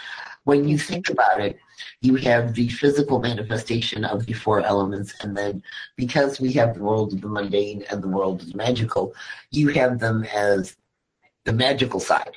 when 0.45 0.69
you 0.69 0.79
think 0.79 1.11
about 1.11 1.41
it, 1.41 1.59
you 2.01 2.17
have 2.17 2.55
the 2.55 2.69
physical 2.69 3.19
manifestation 3.19 4.05
of 4.05 4.27
the 4.27 4.33
four 4.33 4.61
elements, 4.61 5.15
and 5.23 5.37
then 5.37 5.63
because 5.97 6.41
we 6.41 6.53
have 6.53 6.75
the 6.75 6.83
world 6.83 7.13
of 7.13 7.21
the 7.21 7.29
mundane 7.29 7.85
and 7.91 8.03
the 8.03 8.09
world 8.09 8.43
of 8.43 8.53
the 8.53 8.57
magical, 8.57 9.15
you 9.51 9.69
have 9.69 9.99
them 9.99 10.25
as 10.25 10.77
the 11.45 11.53
magical 11.53 12.01
side, 12.01 12.37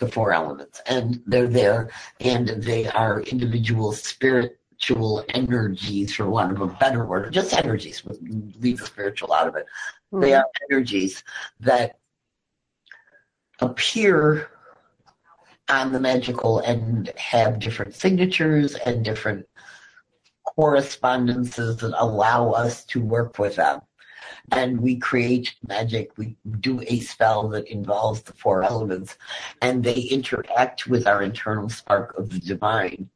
the 0.00 0.08
four 0.08 0.32
elements, 0.32 0.80
and 0.86 1.22
they're 1.26 1.46
there, 1.46 1.90
and 2.18 2.48
they 2.48 2.88
are 2.88 3.20
individual 3.20 3.92
spiritual 3.92 5.24
energies, 5.28 6.14
for 6.14 6.28
want 6.28 6.52
of 6.52 6.60
a 6.60 6.66
better 6.66 7.04
word, 7.04 7.32
just 7.32 7.54
energies. 7.54 8.02
Leave 8.58 8.78
the 8.78 8.86
spiritual 8.86 9.32
out 9.32 9.46
of 9.46 9.54
it. 9.54 9.66
Mm-hmm. 10.12 10.22
They 10.22 10.34
are 10.34 10.46
energies 10.70 11.22
that 11.60 11.98
appear 13.60 14.50
on 15.68 15.92
the 15.92 16.00
magical 16.00 16.60
and 16.60 17.08
have 17.16 17.60
different 17.60 17.94
signatures 17.94 18.74
and 18.74 19.04
different 19.04 19.46
correspondences 20.44 21.76
that 21.76 21.94
allow 21.96 22.50
us 22.50 22.84
to 22.86 23.00
work 23.00 23.38
with 23.38 23.56
them. 23.56 23.80
And 24.52 24.80
we 24.80 24.96
create 24.96 25.54
magic, 25.66 26.16
we 26.16 26.36
do 26.60 26.82
a 26.86 27.00
spell 27.00 27.48
that 27.50 27.68
involves 27.68 28.22
the 28.22 28.32
four 28.32 28.62
elements, 28.62 29.16
and 29.62 29.82
they 29.82 30.00
interact 30.00 30.86
with 30.86 31.06
our 31.06 31.22
internal 31.22 31.68
spark 31.68 32.16
of 32.18 32.30
the 32.30 32.40
divine, 32.40 33.08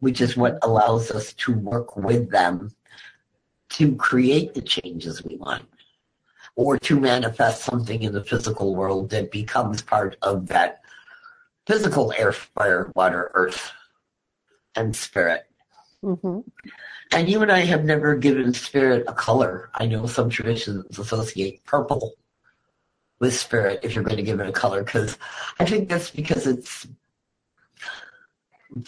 which 0.00 0.20
is 0.20 0.36
what 0.36 0.58
allows 0.62 1.10
us 1.10 1.32
to 1.34 1.52
work 1.52 1.96
with 1.96 2.30
them 2.30 2.74
to 3.70 3.94
create 3.96 4.54
the 4.54 4.62
changes 4.62 5.24
we 5.24 5.36
want 5.36 5.64
or 6.54 6.78
to 6.78 6.98
manifest 6.98 7.62
something 7.62 8.02
in 8.02 8.12
the 8.12 8.24
physical 8.24 8.74
world 8.74 9.10
that 9.10 9.30
becomes 9.30 9.82
part 9.82 10.16
of 10.22 10.46
that 10.46 10.80
physical 11.66 12.12
air, 12.16 12.32
fire, 12.32 12.90
water, 12.94 13.30
earth, 13.34 13.72
and 14.74 14.94
spirit. 14.94 15.46
Mm-hmm. 16.02 16.40
And 17.12 17.28
you 17.28 17.42
and 17.42 17.52
I 17.52 17.60
have 17.60 17.84
never 17.84 18.16
given 18.16 18.52
spirit 18.52 19.04
a 19.06 19.12
color. 19.12 19.70
I 19.74 19.86
know 19.86 20.06
some 20.06 20.28
traditions 20.28 20.98
associate 20.98 21.64
purple 21.64 22.14
with 23.20 23.34
spirit 23.34 23.80
if 23.82 23.94
you're 23.94 24.04
going 24.04 24.16
to 24.16 24.22
give 24.22 24.40
it 24.40 24.48
a 24.48 24.52
color, 24.52 24.82
because 24.82 25.16
I 25.58 25.64
think 25.64 25.88
that's 25.88 26.10
because 26.10 26.46
it's. 26.46 26.86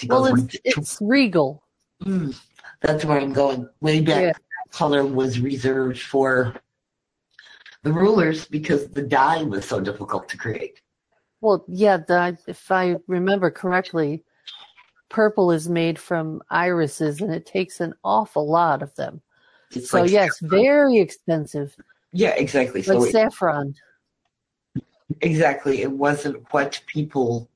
well, 0.06 0.26
it's, 0.26 0.56
it's 0.64 0.98
regal. 1.00 1.62
Mm, 2.02 2.38
that's 2.80 3.04
where 3.04 3.20
I'm 3.20 3.32
going. 3.32 3.68
Way 3.80 4.00
back, 4.00 4.22
yeah. 4.22 4.32
color 4.70 5.04
was 5.06 5.40
reserved 5.40 6.00
for 6.00 6.54
the 7.82 7.92
rulers 7.92 8.46
because 8.46 8.88
the 8.88 9.02
dye 9.02 9.42
was 9.42 9.64
so 9.64 9.80
difficult 9.80 10.28
to 10.28 10.36
create. 10.36 10.80
Well, 11.40 11.64
yeah, 11.68 11.98
the, 11.98 12.36
if 12.46 12.70
I 12.70 12.96
remember 13.06 13.50
correctly, 13.50 14.24
purple 15.08 15.50
is 15.50 15.68
made 15.68 15.98
from 15.98 16.42
irises 16.50 17.20
and 17.20 17.32
it 17.32 17.46
takes 17.46 17.80
an 17.80 17.94
awful 18.04 18.48
lot 18.48 18.82
of 18.82 18.94
them. 18.96 19.20
It's 19.74 19.90
so 19.90 20.02
like 20.02 20.10
yes, 20.10 20.38
saffron. 20.38 20.50
very 20.50 20.98
expensive. 20.98 21.76
Yeah, 22.12 22.34
exactly. 22.36 22.82
Like 22.82 22.86
so 22.86 23.04
saffron. 23.10 23.74
It, 24.74 24.84
exactly. 25.20 25.82
It 25.82 25.92
wasn't 25.92 26.52
what 26.52 26.80
people, 26.86 27.48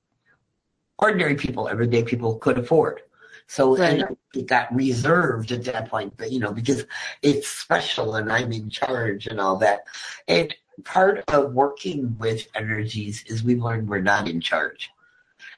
ordinary 0.98 1.36
people, 1.36 1.68
everyday 1.68 2.02
people 2.02 2.36
could 2.36 2.58
afford. 2.58 3.02
So 3.46 3.76
right. 3.76 4.02
it 4.34 4.46
got 4.46 4.74
reserved 4.74 5.52
at 5.52 5.64
that 5.64 5.90
point, 5.90 6.14
but 6.16 6.32
you 6.32 6.38
know, 6.38 6.52
because 6.52 6.86
it's 7.22 7.48
special 7.48 8.14
and 8.14 8.32
I'm 8.32 8.52
in 8.52 8.70
charge 8.70 9.26
and 9.26 9.40
all 9.40 9.56
that. 9.56 9.84
And 10.28 10.54
part 10.84 11.22
of 11.28 11.52
working 11.52 12.16
with 12.18 12.46
energies 12.54 13.24
is 13.26 13.44
we 13.44 13.56
learn 13.56 13.86
we're 13.86 14.00
not 14.00 14.28
in 14.28 14.40
charge. 14.40 14.90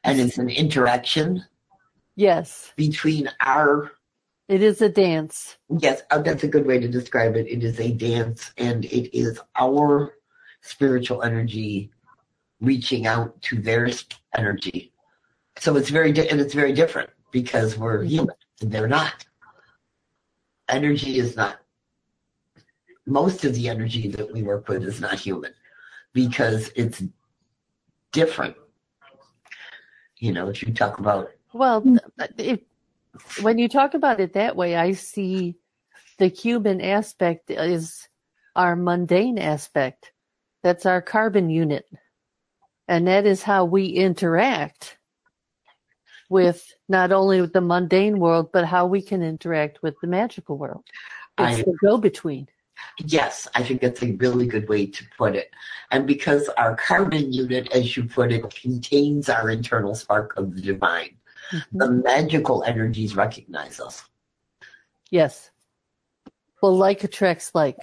And 0.02 0.20
it's 0.20 0.38
an 0.38 0.50
interaction. 0.50 1.44
Yes. 2.16 2.72
Between 2.76 3.30
our. 3.40 3.92
It 4.48 4.62
is 4.62 4.82
a 4.82 4.88
dance. 4.88 5.56
Yes, 5.78 6.02
uh, 6.10 6.18
that's 6.18 6.44
a 6.44 6.48
good 6.48 6.66
way 6.66 6.78
to 6.78 6.88
describe 6.88 7.34
it. 7.34 7.46
It 7.48 7.64
is 7.64 7.80
a 7.80 7.90
dance 7.90 8.52
and 8.58 8.84
it 8.84 9.16
is 9.16 9.40
our 9.58 10.14
spiritual 10.60 11.22
energy 11.22 11.90
reaching 12.60 13.06
out 13.06 13.40
to 13.42 13.60
their 13.60 13.88
energy. 14.36 14.92
So 15.58 15.76
it's 15.76 15.88
very, 15.88 16.12
di- 16.12 16.28
and 16.28 16.40
it's 16.40 16.54
very 16.54 16.72
different 16.72 17.10
because 17.30 17.78
we're 17.78 18.00
mm-hmm. 18.00 18.08
human 18.08 18.36
and 18.60 18.70
they're 18.70 18.88
not. 18.88 19.24
Energy 20.68 21.18
is 21.18 21.36
not 21.36 21.60
most 23.06 23.44
of 23.44 23.54
the 23.54 23.68
energy 23.68 24.08
that 24.08 24.32
we 24.32 24.42
work 24.42 24.68
with 24.68 24.82
is 24.84 25.00
not 25.00 25.18
human 25.18 25.52
because 26.12 26.70
it's 26.74 27.02
different. 28.12 28.56
You 30.18 30.32
know, 30.32 30.48
if 30.48 30.62
you 30.62 30.72
talk 30.72 30.98
about. 30.98 31.30
Well, 31.54 31.82
hmm. 31.82 31.98
if, 32.36 32.60
when 33.40 33.58
you 33.58 33.68
talk 33.68 33.94
about 33.94 34.18
it 34.18 34.32
that 34.32 34.56
way, 34.56 34.74
I 34.74 34.92
see 34.92 35.54
the 36.18 36.26
human 36.26 36.80
aspect 36.80 37.50
is 37.50 38.08
our 38.56 38.74
mundane 38.74 39.38
aspect. 39.38 40.12
That's 40.64 40.84
our 40.84 41.00
carbon 41.00 41.48
unit. 41.50 41.86
And 42.88 43.06
that 43.06 43.24
is 43.24 43.42
how 43.42 43.64
we 43.64 43.86
interact 43.86 44.98
with 46.28 46.66
not 46.88 47.12
only 47.12 47.40
with 47.40 47.52
the 47.52 47.60
mundane 47.60 48.18
world, 48.18 48.50
but 48.52 48.64
how 48.64 48.86
we 48.86 49.00
can 49.00 49.22
interact 49.22 49.80
with 49.80 49.94
the 50.00 50.08
magical 50.08 50.58
world. 50.58 50.84
It's 51.38 51.60
I, 51.60 51.62
the 51.62 51.76
go 51.80 51.98
between. 51.98 52.48
Yes, 52.98 53.46
I 53.54 53.62
think 53.62 53.80
that's 53.80 54.02
a 54.02 54.12
really 54.12 54.46
good 54.46 54.68
way 54.68 54.86
to 54.86 55.04
put 55.16 55.36
it. 55.36 55.50
And 55.92 56.04
because 56.06 56.48
our 56.50 56.74
carbon 56.76 57.32
unit, 57.32 57.70
as 57.72 57.96
you 57.96 58.04
put 58.04 58.32
it, 58.32 58.42
contains 58.54 59.28
our 59.28 59.50
internal 59.50 59.94
spark 59.94 60.36
of 60.36 60.54
the 60.54 60.60
divine, 60.60 61.16
mm-hmm. 61.54 61.78
the 61.78 61.90
magical 61.90 62.64
energies 62.64 63.16
recognize 63.16 63.80
us. 63.80 64.04
Yes. 65.10 65.50
Well, 66.62 66.76
like 66.76 67.04
attracts 67.04 67.54
like. 67.54 67.78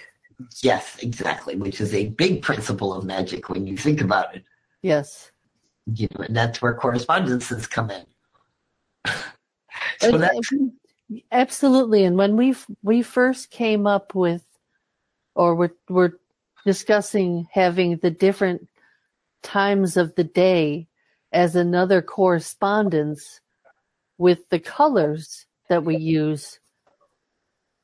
Yes, 0.62 0.98
exactly, 1.02 1.56
which 1.56 1.80
is 1.80 1.94
a 1.94 2.10
big 2.10 2.42
principle 2.42 2.94
of 2.94 3.06
magic 3.06 3.50
when 3.50 3.68
you 3.68 3.78
think 3.78 4.02
about 4.02 4.36
it. 4.36 4.44
Yes. 4.82 5.32
You 5.94 6.08
know, 6.18 6.26
and 6.26 6.36
that's 6.36 6.62
where 6.62 6.74
correspondences 6.74 7.68
come 7.68 7.92
in. 7.92 8.06
so 10.00 10.18
that's, 10.18 10.54
absolutely. 11.32 12.04
And 12.04 12.18
when 12.18 12.36
we 12.36 12.56
we 12.82 13.02
first 13.02 13.52
came 13.52 13.86
up 13.86 14.16
with 14.16 14.44
or 15.36 15.56
we're, 15.56 15.72
we're 15.90 16.14
discussing 16.66 17.48
having 17.52 17.98
the 17.98 18.12
different 18.12 18.68
times 19.44 19.98
of 19.98 20.16
the 20.16 20.24
day 20.24 20.88
as 21.32 21.56
another 21.56 22.02
correspondence 22.02 23.41
with 24.22 24.48
the 24.50 24.60
colors 24.60 25.48
that 25.68 25.84
we 25.84 25.98
use. 26.20 26.60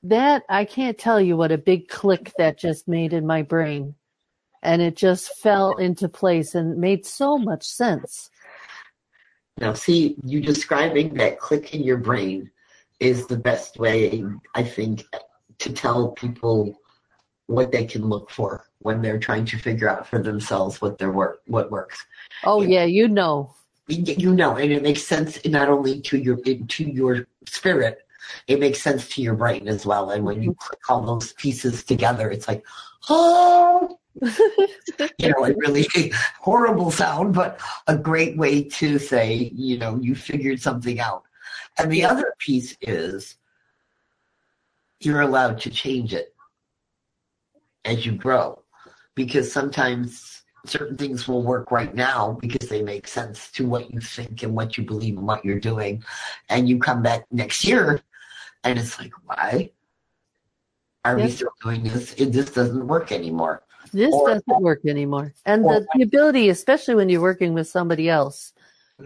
That 0.04 0.44
I 0.48 0.66
can't 0.66 0.98
tell 0.98 1.20
you 1.20 1.36
what 1.36 1.52
a 1.52 1.58
big 1.58 1.90
click 1.90 2.32
that 2.38 2.60
just 2.60 2.88
made 2.88 3.12
in 3.12 3.26
my 3.26 3.42
brain. 3.42 3.96
And 4.62 4.82
it 4.82 4.96
just 4.96 5.38
fell 5.40 5.78
into 5.78 6.08
place 6.08 6.54
and 6.54 6.78
made 6.78 7.06
so 7.06 7.38
much 7.38 7.66
sense. 7.66 8.30
Now, 9.58 9.74
see, 9.74 10.16
you 10.24 10.40
describing 10.40 11.16
that 11.16 11.40
click 11.40 11.74
in 11.74 11.82
your 11.84 11.98
brain 11.98 12.52
is 13.00 13.26
the 13.26 13.38
best 13.38 13.78
way, 13.80 14.24
I 14.54 14.64
think, 14.64 15.04
to 15.60 15.74
tell 15.74 16.12
people 16.12 16.80
what 17.48 17.72
they 17.72 17.86
can 17.86 18.08
look 18.08 18.30
for 18.30 18.66
when 18.80 19.02
they're 19.02 19.20
trying 19.20 19.46
to 19.46 19.58
figure 19.58 19.90
out 19.90 20.06
for 20.06 20.22
themselves 20.22 20.82
what 20.82 20.98
their 20.98 21.12
work 21.12 21.40
what 21.48 21.72
works. 21.72 22.06
Oh 22.44 22.62
yeah, 22.62 22.84
you 22.84 23.08
know. 23.08 23.56
You 23.88 24.34
know, 24.34 24.58
and 24.58 24.72
it 24.72 24.84
makes 24.84 25.04
sense 25.04 25.40
not 25.46 25.70
only 25.70 26.02
to 26.02 26.18
your 26.18 26.38
to 26.38 26.84
your 26.84 27.28
spirit, 27.46 28.00
it 28.48 28.60
makes 28.60 28.82
sense 28.82 29.08
to 29.10 29.22
your 29.22 29.36
brain 29.36 29.68
as 29.68 29.86
well. 29.86 30.10
And 30.12 30.26
when 30.26 30.44
you 30.44 30.56
click 30.56 30.80
all 30.90 31.06
those 31.06 31.34
pieces 31.34 31.84
together, 31.84 32.30
it's 32.30 32.48
like, 32.48 32.66
oh, 33.10 33.98
you 34.22 35.30
know, 35.30 35.46
a 35.46 35.54
really 35.56 35.88
horrible 36.40 36.92
sound, 36.92 37.34
but 37.34 37.62
a 37.88 37.98
great 37.98 38.38
way 38.38 38.64
to 38.64 39.00
say, 39.00 39.52
you 39.54 39.78
know, 39.78 39.98
you 40.02 40.16
figured 40.16 40.62
something 40.62 41.00
out. 41.00 41.24
And 41.78 41.92
the 41.92 42.04
other 42.04 42.34
piece 42.40 42.76
is 42.82 43.38
you're 45.00 45.22
allowed 45.22 45.60
to 45.62 45.70
change 45.70 46.14
it 46.14 46.34
as 47.86 48.06
you 48.06 48.14
grow 48.14 48.62
because 49.16 49.52
sometimes 49.52 50.37
certain 50.70 50.98
things 50.98 51.28
will 51.28 51.44
work 51.44 51.72
right 51.72 51.94
now 51.96 52.38
because 52.42 52.70
they 52.70 52.82
make 52.82 53.08
sense 53.08 53.50
to 53.52 53.68
what 53.68 53.92
you 53.92 54.00
think 54.00 54.44
and 54.44 54.54
what 54.56 54.78
you 54.78 54.84
believe 54.86 55.18
and 55.18 55.26
what 55.28 55.44
you're 55.46 55.60
doing 55.60 56.04
and 56.50 56.68
you 56.70 56.78
come 56.80 57.02
back 57.02 57.26
next 57.32 57.64
year 57.66 58.02
and 58.64 58.78
it's 58.80 59.00
like 59.00 59.12
why 59.26 59.70
are 61.06 61.16
we 61.16 61.30
still 61.30 61.52
doing 61.64 61.84
this 61.84 62.14
it, 62.16 62.32
this 62.32 62.52
doesn't 62.52 62.88
work 62.88 63.12
anymore 63.12 63.64
This 63.94 64.14
Or- 64.14 64.28
doesn't 64.30 64.62
work 64.62 64.82
anymore. 64.86 65.34
And 65.46 65.64
or- 65.64 65.80
the, 65.80 65.88
the 65.96 66.04
ability, 66.04 66.50
especially 66.50 66.96
when 66.96 67.08
you're 67.08 67.22
working 67.22 67.54
with 67.54 67.70
somebody 67.70 68.10
else. 68.10 68.52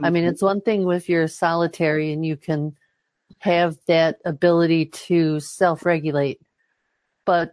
I 0.01 0.09
mean, 0.09 0.23
Mhm. 0.23 0.29
it's 0.31 0.41
one 0.41 0.61
thing 0.61 0.89
if 0.89 1.07
you're 1.07 1.27
solitary 1.27 2.11
and 2.13 2.25
you 2.25 2.35
can 2.35 2.75
have 3.39 3.77
that 3.85 4.17
ability 4.25 4.87
to 5.07 5.39
self 5.39 5.85
regulate, 5.85 6.41
but 7.25 7.51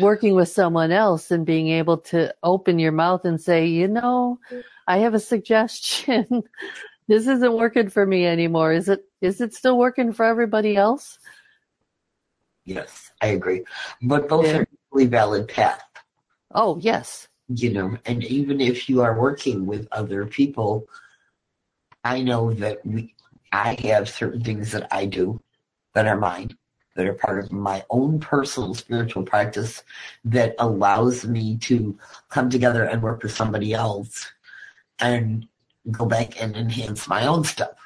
working 0.00 0.34
with 0.34 0.48
someone 0.48 0.90
else 0.92 1.30
and 1.30 1.44
being 1.46 1.68
able 1.68 1.98
to 1.98 2.34
open 2.42 2.78
your 2.78 2.92
mouth 2.92 3.24
and 3.24 3.40
say, 3.40 3.66
you 3.66 3.88
know, 3.88 4.38
I 4.86 4.98
have 4.98 5.14
a 5.14 5.20
suggestion. 5.20 6.26
this 7.08 7.26
isn't 7.26 7.52
working 7.56 7.88
for 7.90 8.06
me 8.06 8.26
anymore. 8.26 8.72
Is 8.72 8.88
it, 8.88 9.04
is 9.20 9.40
it 9.40 9.54
still 9.54 9.78
working 9.78 10.12
for 10.12 10.24
everybody 10.24 10.76
else? 10.76 11.18
yes, 12.64 13.10
I 13.20 13.28
agree. 13.28 13.64
But 14.02 14.28
both 14.28 14.46
Yeah. 14.46 14.58
are 14.58 14.66
equally 14.72 15.06
valid 15.06 15.48
paths. 15.48 15.82
Oh, 16.54 16.78
yes. 16.80 17.28
you 17.48 17.72
know, 17.72 17.96
and 18.06 18.22
even 18.24 18.60
if 18.60 18.88
you 18.88 19.02
are 19.02 19.18
working 19.18 19.66
with 19.66 19.88
other 19.92 20.26
people, 20.26 20.86
I 22.04 22.22
know 22.22 22.52
that 22.54 22.84
we, 22.86 23.14
I 23.52 23.74
have 23.82 24.08
certain 24.08 24.42
things 24.44 24.70
that 24.72 24.86
I 24.92 25.06
do 25.06 25.40
that 25.94 26.06
are 26.06 26.16
mine, 26.16 26.56
that 26.94 27.06
are 27.06 27.14
part 27.14 27.42
of 27.42 27.52
my 27.52 27.84
own 27.90 28.20
personal 28.20 28.74
spiritual 28.74 29.22
practice 29.22 29.82
that 30.24 30.54
allows 30.58 31.24
me 31.24 31.56
to 31.58 31.98
come 32.28 32.50
together 32.50 32.84
and 32.84 33.02
work 33.02 33.22
with 33.22 33.32
somebody 33.32 33.72
else 33.72 34.30
and 34.98 35.46
go 35.90 36.06
back 36.06 36.40
and 36.40 36.56
enhance 36.56 37.08
my 37.08 37.26
own 37.26 37.44
stuff. 37.44 37.76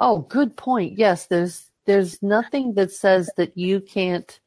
Oh, 0.00 0.20
good 0.20 0.56
point. 0.56 0.98
Yes, 0.98 1.26
there's 1.26 1.70
there's 1.86 2.22
nothing 2.22 2.74
that 2.74 2.92
says 2.92 3.30
that 3.36 3.56
you 3.56 3.80
can't 3.80 4.40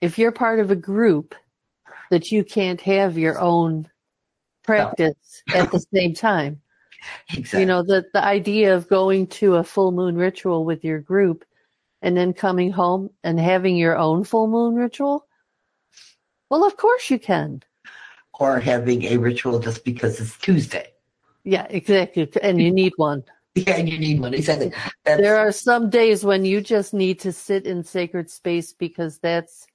if 0.00 0.18
you're 0.18 0.32
part 0.32 0.58
of 0.58 0.70
a 0.70 0.76
group 0.76 1.34
that 2.10 2.32
you 2.32 2.44
can't 2.44 2.80
have 2.80 3.16
your 3.16 3.38
own 3.38 3.88
practice 4.64 5.42
at 5.54 5.70
the 5.70 5.84
same 5.94 6.14
time. 6.14 6.60
Exactly. 7.30 7.60
You 7.60 7.66
know, 7.66 7.82
the 7.82 8.04
the 8.12 8.24
idea 8.24 8.74
of 8.74 8.88
going 8.88 9.26
to 9.28 9.56
a 9.56 9.64
full 9.64 9.92
moon 9.92 10.16
ritual 10.16 10.64
with 10.64 10.84
your 10.84 11.00
group 11.00 11.44
and 12.02 12.16
then 12.16 12.32
coming 12.32 12.70
home 12.72 13.10
and 13.24 13.40
having 13.40 13.76
your 13.76 13.96
own 13.96 14.24
full 14.24 14.48
moon 14.48 14.74
ritual? 14.74 15.26
Well, 16.50 16.64
of 16.64 16.76
course 16.76 17.08
you 17.10 17.18
can. 17.18 17.62
or 18.38 18.58
having 18.60 19.04
a 19.04 19.16
ritual 19.16 19.58
just 19.58 19.84
because 19.84 20.20
it's 20.20 20.36
Tuesday. 20.38 20.88
Yeah, 21.44 21.66
exactly. 21.70 22.28
And 22.42 22.60
you 22.60 22.72
need 22.72 22.92
one. 22.96 23.24
Yeah, 23.54 23.76
and 23.76 23.88
you 23.88 23.98
need 23.98 24.20
one. 24.20 24.34
Exactly. 24.34 24.72
That's, 25.04 25.20
There 25.20 25.36
are 25.36 25.52
some 25.52 25.90
days 25.90 26.24
when 26.24 26.44
you 26.44 26.60
just 26.60 26.94
need 26.94 27.20
to 27.20 27.32
sit 27.32 27.66
in 27.66 27.84
sacred 27.84 28.30
space 28.30 28.72
because 28.72 29.18
that's 29.18 29.66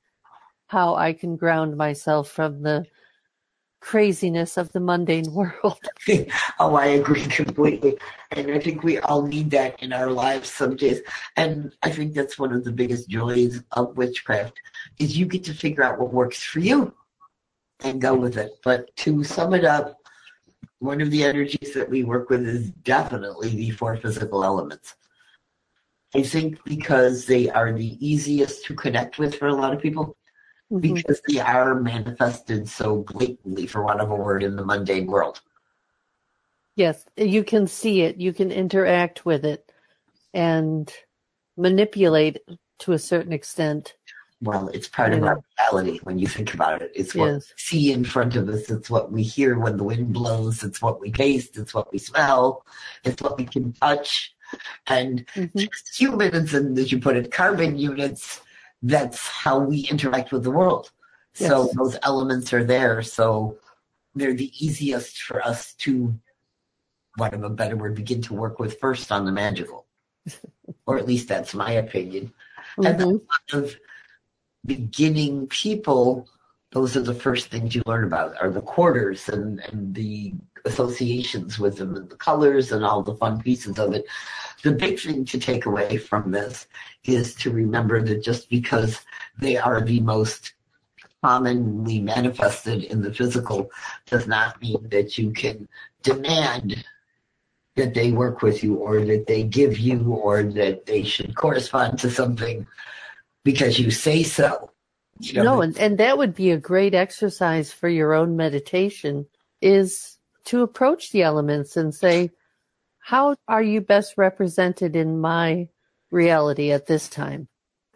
how 0.68 0.96
I 0.96 1.14
can 1.14 1.36
ground 1.38 1.78
myself 1.78 2.30
from 2.30 2.64
the 2.64 2.86
craziness 3.80 4.58
of 4.58 4.72
the 4.72 4.80
mundane 4.80 5.32
world. 5.34 5.80
oh, 6.60 6.76
I 6.76 6.86
agree 6.88 7.26
completely. 7.26 7.98
And 8.32 8.52
I 8.52 8.60
think 8.60 8.84
we 8.84 9.00
all 9.00 9.22
need 9.22 9.52
that 9.52 9.82
in 9.82 9.94
our 9.94 10.12
lives 10.12 10.52
some 10.52 10.76
days. 10.76 11.02
And 11.36 11.74
I 11.84 11.92
think 11.92 12.14
that's 12.14 12.38
one 12.38 12.54
of 12.54 12.64
the 12.64 12.72
biggest 12.72 13.10
joys 13.10 13.64
of 13.72 13.98
witchcraft 13.98 14.60
is 15.00 15.18
you 15.18 15.26
get 15.26 15.44
to 15.46 15.54
figure 15.54 15.84
out 15.84 16.00
what 16.00 16.14
works 16.14 16.44
for 16.44 16.60
you 16.60 16.94
and 17.82 18.02
go 18.02 18.16
with 18.16 18.38
it. 18.38 18.52
But 18.64 18.96
to 18.98 19.24
sum 19.24 19.54
it 19.54 19.66
up, 19.66 19.98
one 20.80 21.02
of 21.02 21.12
the 21.12 21.24
energies 21.24 21.74
that 21.74 21.90
we 21.90 22.04
work 22.04 22.30
with 22.30 22.48
is 22.48 22.70
definitely 22.84 23.50
the 23.50 23.72
four 23.72 23.98
physical 23.98 24.44
elements. 24.44 24.96
I 26.16 26.24
think 26.24 26.64
because 26.64 27.26
they 27.26 27.50
are 27.50 27.74
the 27.74 27.98
easiest 28.06 28.66
to 28.66 28.76
connect 28.76 29.20
with 29.20 29.36
for 29.36 29.48
a 29.48 29.56
lot 29.56 29.74
of 29.74 29.82
people 29.82 30.16
Mhm. 30.72 30.82
because 30.82 31.22
they 31.28 31.40
are 31.40 31.76
manifested 31.80 32.68
so 32.68 33.04
blatantly, 33.04 33.68
for 33.68 33.84
want 33.84 34.02
of 34.02 34.12
a 34.12 34.16
word, 34.16 34.44
in 34.44 34.56
the 34.56 34.66
mundane 34.66 35.08
world. 35.08 35.42
Yes, 36.76 37.06
you 37.16 37.44
can 37.44 37.68
see 37.68 38.02
it, 38.02 38.18
you 38.18 38.34
can 38.34 38.52
interact 38.52 39.26
with 39.26 39.46
it 39.46 39.72
and 40.34 40.94
manipulate 41.56 42.40
to 42.80 42.94
a 42.94 43.00
certain 43.00 43.34
extent. 43.34 43.96
Well, 44.42 44.68
it's 44.68 44.88
part 44.88 45.14
of 45.14 45.22
Yeah. 45.22 45.30
our 45.30 45.44
reality 45.58 46.00
when 46.04 46.20
you 46.20 46.28
think 46.28 46.54
about 46.54 46.84
it. 46.84 46.92
It's 46.94 47.16
what 47.16 47.32
Yes. 47.32 47.48
we 47.50 47.54
see 47.58 47.92
in 47.92 48.04
front 48.04 48.36
of 48.36 48.48
us. 48.50 48.70
It's 48.70 48.88
what 48.90 49.12
we 49.12 49.24
hear 49.24 49.58
when 49.58 49.78
the 49.78 49.84
wind 49.84 50.14
blows. 50.14 50.64
It's 50.64 50.80
what 50.80 51.00
we 51.02 51.12
taste. 51.12 51.58
It's 51.58 51.74
what 51.74 51.92
we 51.92 51.98
smell. 51.98 52.64
It's 53.04 53.20
what 53.24 53.38
we 53.40 53.46
can 53.46 53.74
touch. 53.74 54.36
And 54.86 55.26
Mhm. 55.34 55.56
just 55.56 56.00
humans, 56.00 56.54
and 56.54 56.78
as 56.78 56.92
you 56.92 57.00
put 57.00 57.18
it, 57.18 57.32
carbon 57.32 57.80
units, 57.80 58.42
that's 58.82 59.28
how 59.28 59.60
we 59.60 59.82
interact 59.82 60.32
with 60.32 60.44
the 60.44 60.52
world. 60.52 60.92
So 61.34 61.70
those 61.76 61.98
elements 62.02 62.52
are 62.52 62.64
there. 62.64 63.04
So 63.04 63.58
they're 64.16 64.34
the 64.34 64.52
easiest 64.66 65.20
for 65.22 65.46
us 65.46 65.74
to, 65.76 66.18
what 67.16 67.34
of 67.34 67.44
a 67.44 67.50
better 67.50 67.76
word, 67.76 67.94
begin 67.96 68.22
to 68.24 68.34
work 68.34 68.60
with 68.60 68.80
first 68.80 69.12
on 69.12 69.26
the 69.26 69.32
magical. 69.32 69.86
or 70.88 70.98
at 70.98 71.08
least 71.08 71.28
that's 71.28 71.54
my 71.54 71.72
opinion 71.72 72.34
and 72.78 73.00
Mhm. 73.00 73.22
of 73.54 73.76
beginning 74.66 75.48
people, 75.48 76.28
those 76.72 76.98
are 76.98 77.02
the 77.02 77.14
first 77.14 77.48
things 77.48 77.76
you 77.76 77.82
learn 77.86 78.04
about 78.04 78.40
are 78.42 78.50
the 78.50 78.62
quarters 78.62 79.30
and, 79.30 79.60
and 79.62 79.96
the 79.96 80.34
associations 80.66 81.58
with 81.58 81.78
them 81.78 81.96
and 81.96 82.10
the 82.10 82.16
colors 82.16 82.72
and 82.72 82.84
all 82.84 83.02
the 83.02 83.16
fun 83.16 83.42
pieces 83.42 83.80
of 83.80 83.94
it. 83.94 84.06
The 84.64 84.72
big 84.72 85.00
thing 85.00 85.26
to 85.26 85.40
take 85.40 85.66
away 85.66 85.98
from 85.98 86.32
this 86.32 86.68
is 87.04 87.36
to 87.36 87.52
remember 87.52 88.02
that 88.02 88.24
just 88.24 88.50
because 88.50 89.00
they 89.40 89.58
are 89.58 89.82
the 89.82 90.00
most 90.00 90.54
commonly 91.24 92.00
manifested 92.00 92.84
in 92.84 93.02
the 93.02 93.14
physical 93.14 93.72
does 94.06 94.28
not 94.28 94.62
mean 94.62 94.88
that 94.90 95.18
you 95.18 95.32
can 95.32 95.68
demand 96.04 96.84
that 97.76 97.94
they 97.94 98.12
work 98.12 98.42
with 98.42 98.64
you 98.64 98.76
or 98.76 99.06
that 99.06 99.28
they 99.28 99.44
give 99.44 99.78
you 99.78 100.14
or 100.14 100.44
that 100.44 100.86
they 100.86 101.04
should 101.04 101.36
correspond 101.36 102.00
to 102.00 102.10
something 102.10 102.66
because 103.44 103.80
you 103.80 103.92
say 103.92 104.24
so. 104.24 104.72
You 105.20 105.34
know, 105.34 105.44
No, 105.44 105.62
and, 105.62 105.78
and 105.78 105.98
that 105.98 106.18
would 106.18 106.36
be 106.36 106.52
a 106.52 106.58
great 106.58 106.94
exercise 106.94 107.72
for 107.72 107.90
your 107.90 108.14
own 108.14 108.36
meditation 108.36 109.28
is 109.62 110.18
to 110.46 110.62
approach 110.62 111.12
the 111.12 111.24
elements 111.24 111.78
and 111.78 111.94
say, 111.94 112.32
how 113.08 113.38
are 113.48 113.64
you 113.64 113.80
best 113.80 114.16
represented 114.18 114.94
in 114.94 115.18
my 115.22 115.66
reality 116.12 116.74
at 116.74 116.88
this 116.88 117.08
time? 117.08 117.48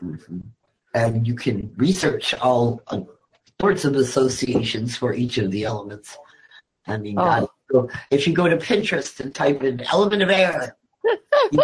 Mhm. 0.02 0.42
And 0.94 1.28
you 1.28 1.36
can 1.36 1.74
research 1.76 2.34
all 2.36 2.82
uh, 2.88 3.02
sorts 3.60 3.84
of 3.84 3.98
associations 3.98 4.96
for 4.96 5.14
each 5.14 5.38
of 5.38 5.52
the 5.52 5.66
elements. 5.66 6.18
I 6.88 6.96
mean, 6.96 7.20
Oh. 7.20 7.26
God, 7.26 7.48
so 7.70 7.90
if 8.10 8.26
you 8.26 8.34
go 8.34 8.48
to 8.48 8.56
Pinterest 8.56 9.20
and 9.20 9.36
type 9.36 9.62
in 9.64 9.82
element 9.82 10.24
of 10.24 10.30
air, 10.30 10.78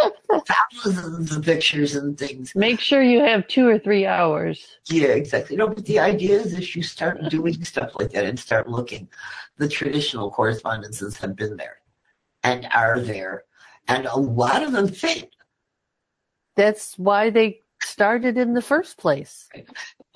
thousands 0.83 1.33
of 1.33 1.45
pictures 1.45 1.95
and 1.95 2.17
things. 2.17 2.53
Make 2.53 2.81
sure 2.81 3.01
you 3.01 3.21
have 3.21 3.47
two 3.47 3.65
or 3.65 3.79
three 3.79 4.05
hours. 4.05 4.77
Yeah, 4.89 5.13
exactly. 5.21 5.55
No, 5.55 5.69
but 5.69 5.85
the 5.85 5.99
idea 5.99 6.37
is 6.37 6.53
if 6.53 6.75
you 6.75 6.83
start 6.83 7.29
doing 7.29 7.63
stuff 7.63 7.91
like 7.97 8.11
that 8.11 8.25
and 8.25 8.37
start 8.37 8.67
looking, 8.67 9.07
the 9.55 9.69
traditional 9.69 10.31
correspondences 10.31 11.15
have 11.19 11.37
been 11.37 11.55
there 11.55 11.77
and 12.43 12.67
are 12.73 12.99
there, 12.99 13.43
and 13.87 14.05
a 14.05 14.17
lot 14.17 14.63
of 14.63 14.71
them 14.71 14.87
fit. 14.87 15.33
That's 16.55 16.97
why 16.97 17.29
they 17.29 17.61
started 17.83 18.37
in 18.37 18.53
the 18.53 18.61
first 18.61 18.97
place. 18.97 19.47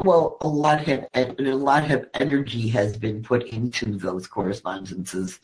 Well, 0.04 0.38
a 0.42 0.48
lot 0.48 0.82
have 0.82 1.08
and 1.14 1.40
a 1.40 1.56
lot 1.56 1.92
of 1.92 2.08
energy 2.16 2.68
has 2.70 2.98
been 2.98 3.22
put 3.22 3.44
into 3.44 3.98
those 3.98 4.28
correspondences 4.28 5.40